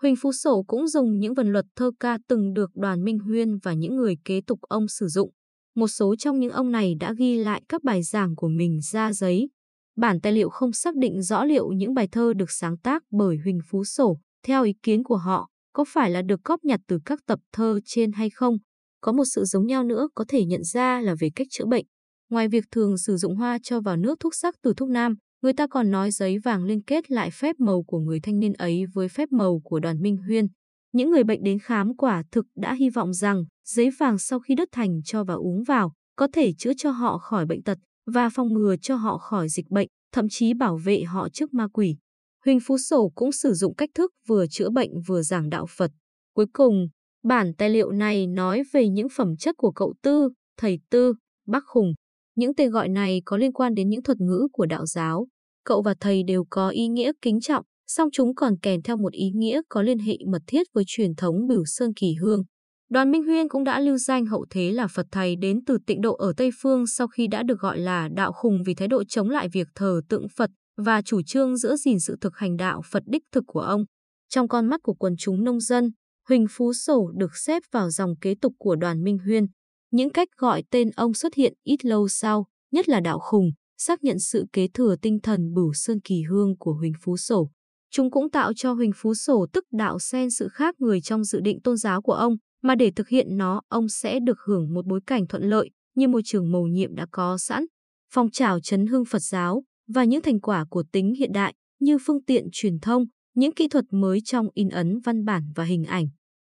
Huỳnh 0.03 0.15
Phú 0.15 0.31
Sổ 0.31 0.63
cũng 0.67 0.87
dùng 0.87 1.19
những 1.19 1.33
vần 1.33 1.47
luật 1.47 1.65
thơ 1.75 1.91
ca 1.99 2.17
từng 2.27 2.53
được 2.53 2.71
đoàn 2.75 3.03
Minh 3.03 3.19
Huyên 3.19 3.57
và 3.57 3.73
những 3.73 3.95
người 3.95 4.15
kế 4.25 4.41
tục 4.47 4.59
ông 4.61 4.87
sử 4.87 5.07
dụng. 5.07 5.29
Một 5.75 5.87
số 5.87 6.15
trong 6.15 6.39
những 6.39 6.51
ông 6.51 6.71
này 6.71 6.93
đã 6.99 7.13
ghi 7.17 7.35
lại 7.35 7.61
các 7.69 7.83
bài 7.83 8.03
giảng 8.03 8.35
của 8.35 8.47
mình 8.47 8.79
ra 8.81 9.13
giấy. 9.13 9.49
Bản 9.97 10.21
tài 10.21 10.33
liệu 10.33 10.49
không 10.49 10.73
xác 10.73 10.95
định 10.95 11.21
rõ 11.21 11.43
liệu 11.43 11.69
những 11.69 11.93
bài 11.93 12.07
thơ 12.11 12.33
được 12.33 12.51
sáng 12.51 12.77
tác 12.77 13.03
bởi 13.11 13.37
Huỳnh 13.43 13.59
Phú 13.69 13.83
Sổ, 13.83 14.17
theo 14.47 14.63
ý 14.63 14.73
kiến 14.83 15.03
của 15.03 15.17
họ, 15.17 15.49
có 15.73 15.85
phải 15.87 16.09
là 16.09 16.21
được 16.21 16.43
góp 16.43 16.63
nhặt 16.63 16.79
từ 16.87 16.99
các 17.05 17.19
tập 17.25 17.39
thơ 17.53 17.79
trên 17.85 18.11
hay 18.11 18.29
không. 18.29 18.57
Có 19.01 19.11
một 19.11 19.25
sự 19.25 19.43
giống 19.45 19.67
nhau 19.67 19.83
nữa 19.83 20.07
có 20.15 20.25
thể 20.27 20.45
nhận 20.45 20.63
ra 20.63 21.01
là 21.01 21.15
về 21.19 21.29
cách 21.35 21.47
chữa 21.51 21.65
bệnh. 21.65 21.85
Ngoài 22.29 22.47
việc 22.47 22.63
thường 22.71 22.97
sử 22.97 23.17
dụng 23.17 23.35
hoa 23.35 23.57
cho 23.63 23.81
vào 23.81 23.97
nước 23.97 24.19
thuốc 24.19 24.35
sắc 24.35 24.55
từ 24.63 24.73
thuốc 24.77 24.89
nam, 24.89 25.15
người 25.43 25.53
ta 25.53 25.67
còn 25.67 25.91
nói 25.91 26.11
giấy 26.11 26.39
vàng 26.39 26.63
liên 26.63 26.81
kết 26.81 27.11
lại 27.11 27.31
phép 27.31 27.59
màu 27.59 27.83
của 27.83 27.99
người 27.99 28.19
thanh 28.19 28.39
niên 28.39 28.53
ấy 28.53 28.85
với 28.93 29.07
phép 29.09 29.31
màu 29.31 29.61
của 29.63 29.79
đoàn 29.79 30.01
Minh 30.01 30.17
Huyên. 30.17 30.47
Những 30.93 31.11
người 31.11 31.23
bệnh 31.23 31.43
đến 31.43 31.59
khám 31.59 31.97
quả 31.97 32.23
thực 32.31 32.45
đã 32.55 32.73
hy 32.73 32.89
vọng 32.89 33.13
rằng 33.13 33.43
giấy 33.65 33.89
vàng 33.99 34.19
sau 34.19 34.39
khi 34.39 34.55
đất 34.55 34.69
thành 34.71 35.01
cho 35.05 35.23
vào 35.23 35.37
uống 35.37 35.63
vào 35.63 35.93
có 36.15 36.27
thể 36.33 36.53
chữa 36.57 36.71
cho 36.77 36.91
họ 36.91 37.17
khỏi 37.17 37.45
bệnh 37.45 37.63
tật 37.63 37.77
và 38.05 38.29
phòng 38.29 38.53
ngừa 38.53 38.75
cho 38.81 38.95
họ 38.95 39.17
khỏi 39.17 39.49
dịch 39.49 39.69
bệnh, 39.69 39.87
thậm 40.11 40.25
chí 40.29 40.53
bảo 40.53 40.77
vệ 40.77 41.03
họ 41.03 41.29
trước 41.29 41.53
ma 41.53 41.67
quỷ. 41.73 41.97
Huỳnh 42.45 42.59
Phú 42.59 42.77
Sổ 42.77 43.11
cũng 43.15 43.31
sử 43.31 43.53
dụng 43.53 43.75
cách 43.75 43.89
thức 43.95 44.11
vừa 44.27 44.45
chữa 44.47 44.69
bệnh 44.69 44.91
vừa 45.07 45.21
giảng 45.21 45.49
đạo 45.49 45.65
Phật. 45.77 45.91
Cuối 46.35 46.45
cùng, 46.53 46.87
bản 47.23 47.53
tài 47.57 47.69
liệu 47.69 47.91
này 47.91 48.27
nói 48.27 48.63
về 48.71 48.89
những 48.89 49.07
phẩm 49.15 49.35
chất 49.39 49.55
của 49.57 49.71
cậu 49.71 49.93
Tư, 50.01 50.29
thầy 50.57 50.79
Tư, 50.89 51.13
bác 51.47 51.63
Hùng. 51.67 51.93
Những 52.35 52.55
tên 52.55 52.71
gọi 52.71 52.89
này 52.89 53.21
có 53.25 53.37
liên 53.37 53.53
quan 53.53 53.75
đến 53.75 53.89
những 53.89 54.03
thuật 54.03 54.21
ngữ 54.21 54.47
của 54.51 54.65
đạo 54.65 54.85
giáo. 54.85 55.27
Cậu 55.65 55.81
và 55.81 55.93
thầy 55.99 56.23
đều 56.23 56.43
có 56.49 56.69
ý 56.69 56.87
nghĩa 56.87 57.11
kính 57.21 57.41
trọng, 57.41 57.65
song 57.87 58.09
chúng 58.13 58.35
còn 58.35 58.53
kèm 58.61 58.81
theo 58.81 58.97
một 58.97 59.13
ý 59.13 59.31
nghĩa 59.35 59.61
có 59.69 59.81
liên 59.81 59.99
hệ 59.99 60.17
mật 60.31 60.41
thiết 60.47 60.67
với 60.73 60.83
truyền 60.87 61.15
thống 61.15 61.47
Bửu 61.47 61.63
Sơn 61.65 61.93
Kỳ 61.93 62.13
Hương. 62.21 62.43
Đoàn 62.89 63.11
Minh 63.11 63.23
Huyên 63.23 63.49
cũng 63.49 63.63
đã 63.63 63.79
lưu 63.79 63.97
danh 63.97 64.25
hậu 64.25 64.45
thế 64.49 64.71
là 64.71 64.87
Phật 64.87 65.05
thầy 65.11 65.35
đến 65.35 65.59
từ 65.65 65.77
tịnh 65.87 66.01
độ 66.01 66.15
ở 66.15 66.33
Tây 66.37 66.49
Phương 66.61 66.87
sau 66.87 67.07
khi 67.07 67.27
đã 67.27 67.43
được 67.43 67.59
gọi 67.59 67.79
là 67.79 68.09
đạo 68.15 68.31
khùng 68.33 68.63
vì 68.65 68.75
thái 68.75 68.87
độ 68.87 69.03
chống 69.03 69.29
lại 69.29 69.47
việc 69.53 69.67
thờ 69.75 70.01
tượng 70.09 70.27
Phật 70.35 70.49
và 70.77 71.01
chủ 71.01 71.21
trương 71.21 71.57
giữ 71.57 71.75
gìn 71.75 71.99
sự 71.99 72.17
thực 72.21 72.37
hành 72.37 72.57
đạo 72.57 72.81
Phật 72.91 73.03
đích 73.05 73.23
thực 73.31 73.43
của 73.47 73.59
ông. 73.59 73.83
Trong 74.29 74.47
con 74.47 74.67
mắt 74.67 74.79
của 74.83 74.93
quần 74.93 75.13
chúng 75.17 75.43
nông 75.43 75.59
dân, 75.59 75.91
Huỳnh 76.29 76.45
Phú 76.49 76.73
Sổ 76.73 77.11
được 77.17 77.31
xếp 77.35 77.63
vào 77.71 77.89
dòng 77.89 78.13
kế 78.21 78.35
tục 78.41 78.53
của 78.57 78.75
đoàn 78.75 79.03
Minh 79.03 79.17
Huyên. 79.25 79.45
Những 79.91 80.09
cách 80.09 80.27
gọi 80.37 80.63
tên 80.71 80.89
ông 80.95 81.13
xuất 81.13 81.33
hiện 81.35 81.53
ít 81.63 81.85
lâu 81.85 82.07
sau, 82.07 82.45
nhất 82.71 82.89
là 82.89 82.99
đạo 82.99 83.19
khùng, 83.19 83.51
xác 83.85 84.03
nhận 84.03 84.19
sự 84.19 84.45
kế 84.53 84.67
thừa 84.73 84.95
tinh 85.01 85.19
thần 85.23 85.53
bửu 85.53 85.73
sơn 85.73 85.99
kỳ 86.01 86.21
hương 86.21 86.57
của 86.57 86.73
Huỳnh 86.73 86.93
Phú 87.01 87.17
Sổ. 87.17 87.49
Chúng 87.91 88.11
cũng 88.11 88.29
tạo 88.29 88.53
cho 88.53 88.73
Huỳnh 88.73 88.91
Phú 88.95 89.13
Sổ 89.13 89.45
tức 89.53 89.65
đạo 89.71 89.99
xen 89.99 90.29
sự 90.29 90.47
khác 90.47 90.75
người 90.81 91.01
trong 91.01 91.23
dự 91.23 91.41
định 91.41 91.61
tôn 91.61 91.77
giáo 91.77 92.01
của 92.01 92.13
ông, 92.13 92.35
mà 92.61 92.75
để 92.75 92.91
thực 92.95 93.07
hiện 93.07 93.37
nó 93.37 93.61
ông 93.67 93.89
sẽ 93.89 94.19
được 94.19 94.37
hưởng 94.45 94.73
một 94.73 94.85
bối 94.85 94.99
cảnh 95.07 95.27
thuận 95.27 95.43
lợi 95.43 95.69
như 95.95 96.07
môi 96.07 96.21
trường 96.25 96.51
mầu 96.51 96.67
nhiệm 96.67 96.95
đã 96.95 97.05
có 97.11 97.37
sẵn. 97.37 97.65
Phong 98.13 98.31
trào 98.31 98.59
chấn 98.59 98.87
hương 98.87 99.05
Phật 99.05 99.21
giáo 99.21 99.63
và 99.87 100.03
những 100.03 100.21
thành 100.21 100.39
quả 100.39 100.65
của 100.69 100.83
tính 100.91 101.13
hiện 101.15 101.31
đại 101.31 101.53
như 101.79 101.97
phương 102.05 102.23
tiện 102.23 102.47
truyền 102.51 102.79
thông, 102.79 103.05
những 103.35 103.53
kỹ 103.53 103.67
thuật 103.67 103.85
mới 103.91 104.19
trong 104.25 104.47
in 104.53 104.69
ấn 104.69 104.99
văn 104.99 105.25
bản 105.25 105.43
và 105.55 105.63
hình 105.63 105.83
ảnh. 105.83 106.07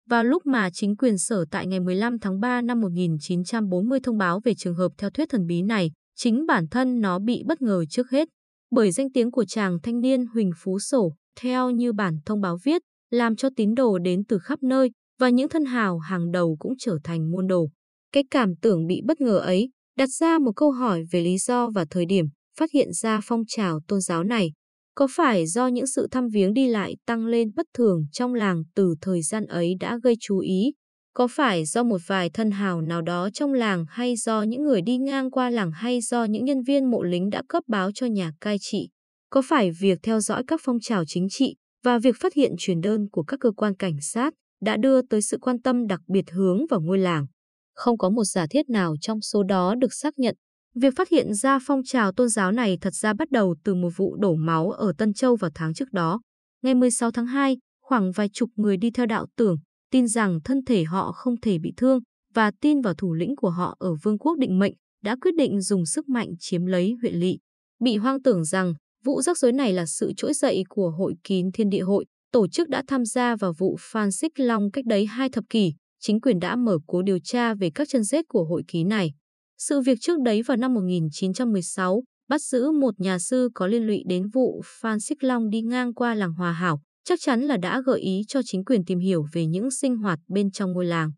Vào 0.08 0.24
lúc 0.24 0.46
mà 0.46 0.70
chính 0.70 0.96
quyền 0.96 1.18
sở 1.18 1.44
tại 1.50 1.66
ngày 1.66 1.80
15 1.80 2.18
tháng 2.18 2.40
3 2.40 2.60
năm 2.60 2.80
1940 2.80 4.00
thông 4.02 4.18
báo 4.18 4.40
về 4.40 4.54
trường 4.54 4.74
hợp 4.74 4.92
theo 4.98 5.10
thuyết 5.10 5.28
thần 5.30 5.46
bí 5.46 5.62
này, 5.62 5.90
chính 6.16 6.46
bản 6.46 6.68
thân 6.70 7.00
nó 7.00 7.18
bị 7.18 7.42
bất 7.46 7.62
ngờ 7.62 7.84
trước 7.90 8.10
hết, 8.10 8.28
bởi 8.70 8.90
danh 8.90 9.10
tiếng 9.10 9.30
của 9.30 9.44
chàng 9.44 9.78
thanh 9.82 10.00
niên 10.00 10.26
Huỳnh 10.26 10.50
Phú 10.56 10.78
Sổ, 10.78 11.12
theo 11.40 11.70
như 11.70 11.92
bản 11.92 12.18
thông 12.26 12.40
báo 12.40 12.58
viết, 12.64 12.82
làm 13.10 13.36
cho 13.36 13.48
tín 13.56 13.74
đồ 13.74 13.98
đến 13.98 14.24
từ 14.28 14.38
khắp 14.38 14.62
nơi 14.62 14.90
và 15.18 15.28
những 15.28 15.48
thân 15.48 15.64
hào 15.64 15.98
hàng 15.98 16.30
đầu 16.32 16.56
cũng 16.58 16.72
trở 16.78 16.98
thành 17.04 17.30
muôn 17.30 17.46
đồ. 17.46 17.68
Cái 18.12 18.24
cảm 18.30 18.54
tưởng 18.56 18.86
bị 18.86 19.00
bất 19.06 19.20
ngờ 19.20 19.38
ấy 19.38 19.70
đặt 19.96 20.08
ra 20.08 20.38
một 20.38 20.52
câu 20.56 20.70
hỏi 20.70 21.04
về 21.10 21.20
lý 21.20 21.38
do 21.38 21.70
và 21.70 21.84
thời 21.90 22.06
điểm 22.06 22.26
phát 22.58 22.70
hiện 22.70 22.92
ra 22.92 23.20
phong 23.22 23.42
trào 23.48 23.80
tôn 23.88 24.00
giáo 24.00 24.24
này. 24.24 24.52
Có 24.94 25.08
phải 25.10 25.46
do 25.46 25.66
những 25.66 25.86
sự 25.86 26.08
thăm 26.10 26.28
viếng 26.28 26.54
đi 26.54 26.66
lại 26.66 26.96
tăng 27.06 27.26
lên 27.26 27.50
bất 27.56 27.66
thường 27.74 28.06
trong 28.12 28.34
làng 28.34 28.62
từ 28.74 28.94
thời 29.00 29.22
gian 29.22 29.46
ấy 29.46 29.74
đã 29.80 29.98
gây 30.02 30.14
chú 30.20 30.38
ý? 30.38 30.72
Có 31.14 31.26
phải 31.26 31.64
do 31.64 31.82
một 31.82 32.00
vài 32.06 32.30
thân 32.30 32.50
hào 32.50 32.80
nào 32.80 33.02
đó 33.02 33.28
trong 33.30 33.52
làng 33.52 33.84
hay 33.88 34.16
do 34.16 34.42
những 34.42 34.62
người 34.62 34.82
đi 34.82 34.98
ngang 34.98 35.30
qua 35.30 35.50
làng 35.50 35.70
hay 35.72 36.00
do 36.00 36.24
những 36.24 36.44
nhân 36.44 36.62
viên 36.62 36.90
mộ 36.90 37.02
lính 37.02 37.30
đã 37.30 37.42
cấp 37.48 37.62
báo 37.66 37.90
cho 37.94 38.06
nhà 38.06 38.32
cai 38.40 38.56
trị? 38.60 38.88
Có 39.30 39.42
phải 39.44 39.70
việc 39.70 39.98
theo 40.02 40.20
dõi 40.20 40.42
các 40.46 40.60
phong 40.64 40.80
trào 40.80 41.04
chính 41.06 41.26
trị 41.30 41.54
và 41.84 41.98
việc 41.98 42.16
phát 42.20 42.34
hiện 42.34 42.52
truyền 42.58 42.80
đơn 42.80 43.08
của 43.12 43.22
các 43.22 43.40
cơ 43.40 43.50
quan 43.56 43.74
cảnh 43.76 43.96
sát 44.00 44.34
đã 44.60 44.76
đưa 44.76 45.02
tới 45.02 45.22
sự 45.22 45.38
quan 45.40 45.62
tâm 45.62 45.86
đặc 45.86 46.00
biệt 46.06 46.30
hướng 46.30 46.66
vào 46.70 46.80
ngôi 46.80 46.98
làng? 46.98 47.26
Không 47.74 47.98
có 47.98 48.10
một 48.10 48.24
giả 48.24 48.46
thiết 48.50 48.68
nào 48.68 48.94
trong 49.00 49.20
số 49.20 49.42
đó 49.42 49.74
được 49.74 49.94
xác 49.94 50.18
nhận. 50.18 50.34
Việc 50.74 50.94
phát 50.96 51.08
hiện 51.08 51.34
ra 51.34 51.58
phong 51.66 51.80
trào 51.84 52.12
tôn 52.12 52.28
giáo 52.28 52.52
này 52.52 52.78
thật 52.80 52.94
ra 52.94 53.12
bắt 53.14 53.30
đầu 53.30 53.54
từ 53.64 53.74
một 53.74 53.90
vụ 53.96 54.16
đổ 54.16 54.34
máu 54.34 54.70
ở 54.70 54.92
Tân 54.98 55.12
Châu 55.14 55.36
vào 55.36 55.50
tháng 55.54 55.74
trước 55.74 55.92
đó. 55.92 56.20
Ngày 56.62 56.74
16 56.74 57.10
tháng 57.10 57.26
2, 57.26 57.56
khoảng 57.82 58.12
vài 58.12 58.28
chục 58.32 58.50
người 58.56 58.76
đi 58.76 58.90
theo 58.90 59.06
đạo 59.06 59.26
tưởng, 59.36 59.56
tin 59.92 60.08
rằng 60.08 60.38
thân 60.44 60.64
thể 60.64 60.84
họ 60.84 61.12
không 61.12 61.40
thể 61.40 61.58
bị 61.58 61.72
thương 61.76 62.00
và 62.34 62.50
tin 62.60 62.80
vào 62.80 62.94
thủ 62.94 63.12
lĩnh 63.12 63.36
của 63.36 63.50
họ 63.50 63.76
ở 63.78 63.94
Vương 64.02 64.18
quốc 64.18 64.38
Định 64.38 64.58
Mệnh 64.58 64.74
đã 65.02 65.16
quyết 65.20 65.34
định 65.36 65.60
dùng 65.60 65.86
sức 65.86 66.08
mạnh 66.08 66.28
chiếm 66.38 66.66
lấy 66.66 66.94
huyện 67.02 67.14
lỵ. 67.14 67.38
Bị 67.84 67.96
hoang 67.96 68.22
tưởng 68.22 68.44
rằng 68.44 68.74
vụ 69.04 69.22
rắc 69.22 69.38
rối 69.38 69.52
này 69.52 69.72
là 69.72 69.86
sự 69.86 70.12
trỗi 70.16 70.32
dậy 70.34 70.62
của 70.68 70.90
hội 70.90 71.14
kín 71.24 71.52
thiên 71.52 71.70
địa 71.70 71.82
hội, 71.82 72.04
tổ 72.32 72.48
chức 72.48 72.68
đã 72.68 72.82
tham 72.88 73.04
gia 73.04 73.36
vào 73.36 73.52
vụ 73.58 73.76
Phan 73.80 74.12
Xích 74.12 74.40
Long 74.40 74.70
cách 74.70 74.84
đấy 74.86 75.06
hai 75.06 75.28
thập 75.28 75.44
kỷ, 75.50 75.72
chính 76.00 76.20
quyền 76.20 76.40
đã 76.40 76.56
mở 76.56 76.78
cuộc 76.86 77.02
điều 77.02 77.18
tra 77.24 77.54
về 77.54 77.70
các 77.74 77.88
chân 77.88 78.02
rết 78.04 78.28
của 78.28 78.44
hội 78.44 78.62
ký 78.68 78.84
này. 78.84 79.12
Sự 79.58 79.80
việc 79.80 79.98
trước 80.00 80.20
đấy 80.24 80.42
vào 80.42 80.56
năm 80.56 80.74
1916 80.74 82.02
bắt 82.28 82.42
giữ 82.42 82.70
một 82.70 83.00
nhà 83.00 83.18
sư 83.18 83.48
có 83.54 83.66
liên 83.66 83.82
lụy 83.86 84.02
đến 84.08 84.28
vụ 84.28 84.62
Phan 84.64 85.00
Xích 85.00 85.24
Long 85.24 85.50
đi 85.50 85.62
ngang 85.62 85.94
qua 85.94 86.14
làng 86.14 86.32
Hòa 86.32 86.52
Hảo, 86.52 86.80
chắc 87.04 87.18
chắn 87.22 87.40
là 87.40 87.56
đã 87.56 87.82
gợi 87.86 88.00
ý 88.00 88.22
cho 88.28 88.40
chính 88.44 88.64
quyền 88.64 88.84
tìm 88.84 88.98
hiểu 88.98 89.24
về 89.32 89.46
những 89.46 89.70
sinh 89.70 89.96
hoạt 89.96 90.18
bên 90.28 90.50
trong 90.50 90.72
ngôi 90.72 90.84
làng. 90.84 91.10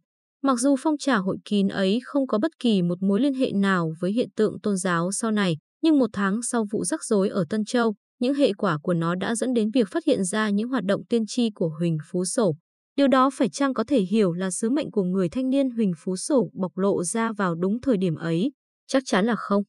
Mặc 0.42 0.58
dù 0.58 0.76
phong 0.78 0.98
trào 0.98 1.22
hội 1.22 1.36
kín 1.44 1.68
ấy 1.68 2.00
không 2.04 2.26
có 2.26 2.38
bất 2.38 2.58
kỳ 2.58 2.82
một 2.82 3.02
mối 3.02 3.20
liên 3.20 3.34
hệ 3.34 3.52
nào 3.54 3.92
với 4.00 4.12
hiện 4.12 4.28
tượng 4.36 4.60
tôn 4.60 4.76
giáo 4.76 5.12
sau 5.12 5.30
này, 5.30 5.56
nhưng 5.82 5.98
một 5.98 6.10
tháng 6.12 6.42
sau 6.42 6.66
vụ 6.72 6.84
rắc 6.84 7.04
rối 7.04 7.28
ở 7.28 7.44
Tân 7.50 7.64
Châu, 7.64 7.94
những 8.20 8.34
hệ 8.34 8.52
quả 8.52 8.78
của 8.82 8.94
nó 8.94 9.14
đã 9.14 9.34
dẫn 9.34 9.54
đến 9.54 9.70
việc 9.70 9.88
phát 9.90 10.04
hiện 10.06 10.24
ra 10.24 10.50
những 10.50 10.68
hoạt 10.68 10.84
động 10.84 11.04
tiên 11.08 11.24
tri 11.26 11.50
của 11.50 11.68
Huỳnh 11.78 11.98
Phú 12.10 12.24
Sổ. 12.24 12.54
Điều 12.96 13.08
đó 13.08 13.30
phải 13.34 13.48
chăng 13.48 13.74
có 13.74 13.84
thể 13.84 14.00
hiểu 14.00 14.32
là 14.32 14.50
sứ 14.50 14.70
mệnh 14.70 14.90
của 14.90 15.02
người 15.02 15.28
thanh 15.28 15.50
niên 15.50 15.70
Huỳnh 15.70 15.92
Phú 15.98 16.16
Sổ 16.16 16.50
bộc 16.52 16.78
lộ 16.78 17.04
ra 17.04 17.32
vào 17.32 17.54
đúng 17.54 17.80
thời 17.80 17.96
điểm 17.96 18.14
ấy? 18.14 18.52
Chắc 18.86 19.02
chắn 19.06 19.26
là 19.26 19.36
không. 19.36 19.62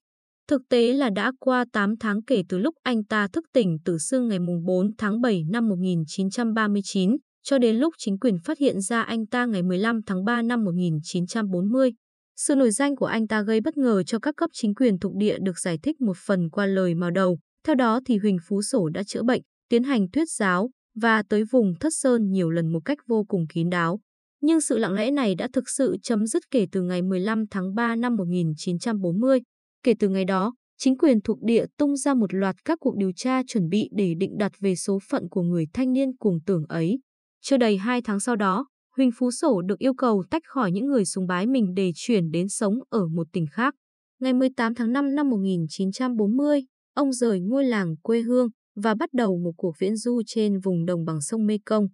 Thực 0.47 0.62
tế 0.69 0.93
là 0.93 1.10
đã 1.10 1.31
qua 1.39 1.65
8 1.73 1.97
tháng 1.99 2.23
kể 2.23 2.43
từ 2.49 2.58
lúc 2.58 2.75
anh 2.84 3.03
ta 3.03 3.27
thức 3.27 3.45
tỉnh 3.53 3.77
từ 3.86 3.97
xương 3.97 4.27
ngày 4.27 4.39
4 4.65 4.91
tháng 4.97 5.21
7 5.21 5.43
năm 5.49 5.69
1939, 5.69 7.17
cho 7.43 7.58
đến 7.58 7.75
lúc 7.75 7.93
chính 7.97 8.19
quyền 8.19 8.38
phát 8.39 8.58
hiện 8.58 8.81
ra 8.81 9.01
anh 9.01 9.25
ta 9.25 9.45
ngày 9.45 9.63
15 9.63 9.99
tháng 10.05 10.25
3 10.25 10.41
năm 10.41 10.63
1940. 10.63 11.93
Sự 12.36 12.55
nổi 12.55 12.71
danh 12.71 12.95
của 12.95 13.05
anh 13.05 13.27
ta 13.27 13.41
gây 13.41 13.62
bất 13.62 13.77
ngờ 13.77 14.03
cho 14.03 14.19
các 14.19 14.36
cấp 14.38 14.49
chính 14.53 14.75
quyền 14.75 14.99
thuộc 14.99 15.15
địa 15.15 15.38
được 15.41 15.60
giải 15.60 15.77
thích 15.84 16.01
một 16.01 16.17
phần 16.25 16.49
qua 16.49 16.65
lời 16.65 16.95
màu 16.95 17.12
đầu. 17.12 17.38
Theo 17.67 17.75
đó 17.75 17.99
thì 18.05 18.17
Huỳnh 18.17 18.38
Phú 18.47 18.62
Sổ 18.62 18.89
đã 18.89 19.03
chữa 19.03 19.23
bệnh, 19.23 19.41
tiến 19.69 19.84
hành 19.84 20.12
thuyết 20.12 20.29
giáo, 20.29 20.69
và 20.95 21.23
tới 21.29 21.43
vùng 21.51 21.73
Thất 21.79 21.93
Sơn 21.93 22.31
nhiều 22.31 22.49
lần 22.49 22.73
một 22.73 22.79
cách 22.86 22.97
vô 23.08 23.23
cùng 23.27 23.45
kín 23.53 23.69
đáo. 23.69 23.99
Nhưng 24.41 24.62
sự 24.62 24.77
lặng 24.77 24.93
lẽ 24.93 25.12
này 25.12 25.36
đã 25.36 25.47
thực 25.53 25.69
sự 25.69 25.97
chấm 26.03 26.27
dứt 26.27 26.43
kể 26.51 26.65
từ 26.71 26.81
ngày 26.81 27.01
15 27.01 27.43
tháng 27.51 27.75
3 27.75 27.95
năm 27.95 28.15
1940. 28.15 29.39
Kể 29.86 29.93
từ 30.00 30.10
ngày 30.10 30.26
đó, 30.26 30.54
chính 30.78 30.98
quyền 30.98 31.21
thuộc 31.21 31.38
địa 31.41 31.65
tung 31.78 31.95
ra 31.95 32.13
một 32.13 32.34
loạt 32.34 32.56
các 32.65 32.78
cuộc 32.82 32.98
điều 32.98 33.12
tra 33.15 33.41
chuẩn 33.48 33.69
bị 33.69 33.89
để 33.91 34.13
định 34.17 34.38
đặt 34.38 34.52
về 34.60 34.76
số 34.76 35.00
phận 35.10 35.30
của 35.30 35.41
người 35.41 35.65
thanh 35.74 35.93
niên 35.93 36.17
cuồng 36.17 36.39
tưởng 36.45 36.65
ấy. 36.69 37.00
Chưa 37.41 37.58
đầy 37.58 37.78
hai 37.78 38.02
tháng 38.02 38.19
sau 38.19 38.36
đó, 38.36 38.67
Huỳnh 38.98 39.10
Phú 39.17 39.32
Sổ 39.32 39.62
được 39.62 39.80
yêu 39.80 39.93
cầu 39.93 40.24
tách 40.30 40.41
khỏi 40.45 40.71
những 40.71 40.86
người 40.86 41.06
sùng 41.06 41.28
bái 41.28 41.48
mình 41.48 41.74
để 41.76 41.91
chuyển 41.95 42.32
đến 42.32 42.50
sống 42.50 42.74
ở 42.89 43.08
một 43.08 43.28
tỉnh 43.34 43.45
khác. 43.52 43.74
Ngày 44.19 44.34
18 44.34 44.76
tháng 44.76 44.93
5 44.93 45.15
năm 45.15 45.30
1940, 45.30 46.62
ông 46.93 47.13
rời 47.13 47.39
ngôi 47.39 47.63
làng 47.63 47.95
quê 48.02 48.21
hương 48.21 48.48
và 48.76 48.95
bắt 48.95 49.10
đầu 49.13 49.38
một 49.43 49.52
cuộc 49.58 49.76
viễn 49.80 49.95
du 49.95 50.21
trên 50.26 50.60
vùng 50.60 50.86
đồng 50.86 51.06
bằng 51.06 51.21
sông 51.21 51.45
Mekong. 51.45 51.88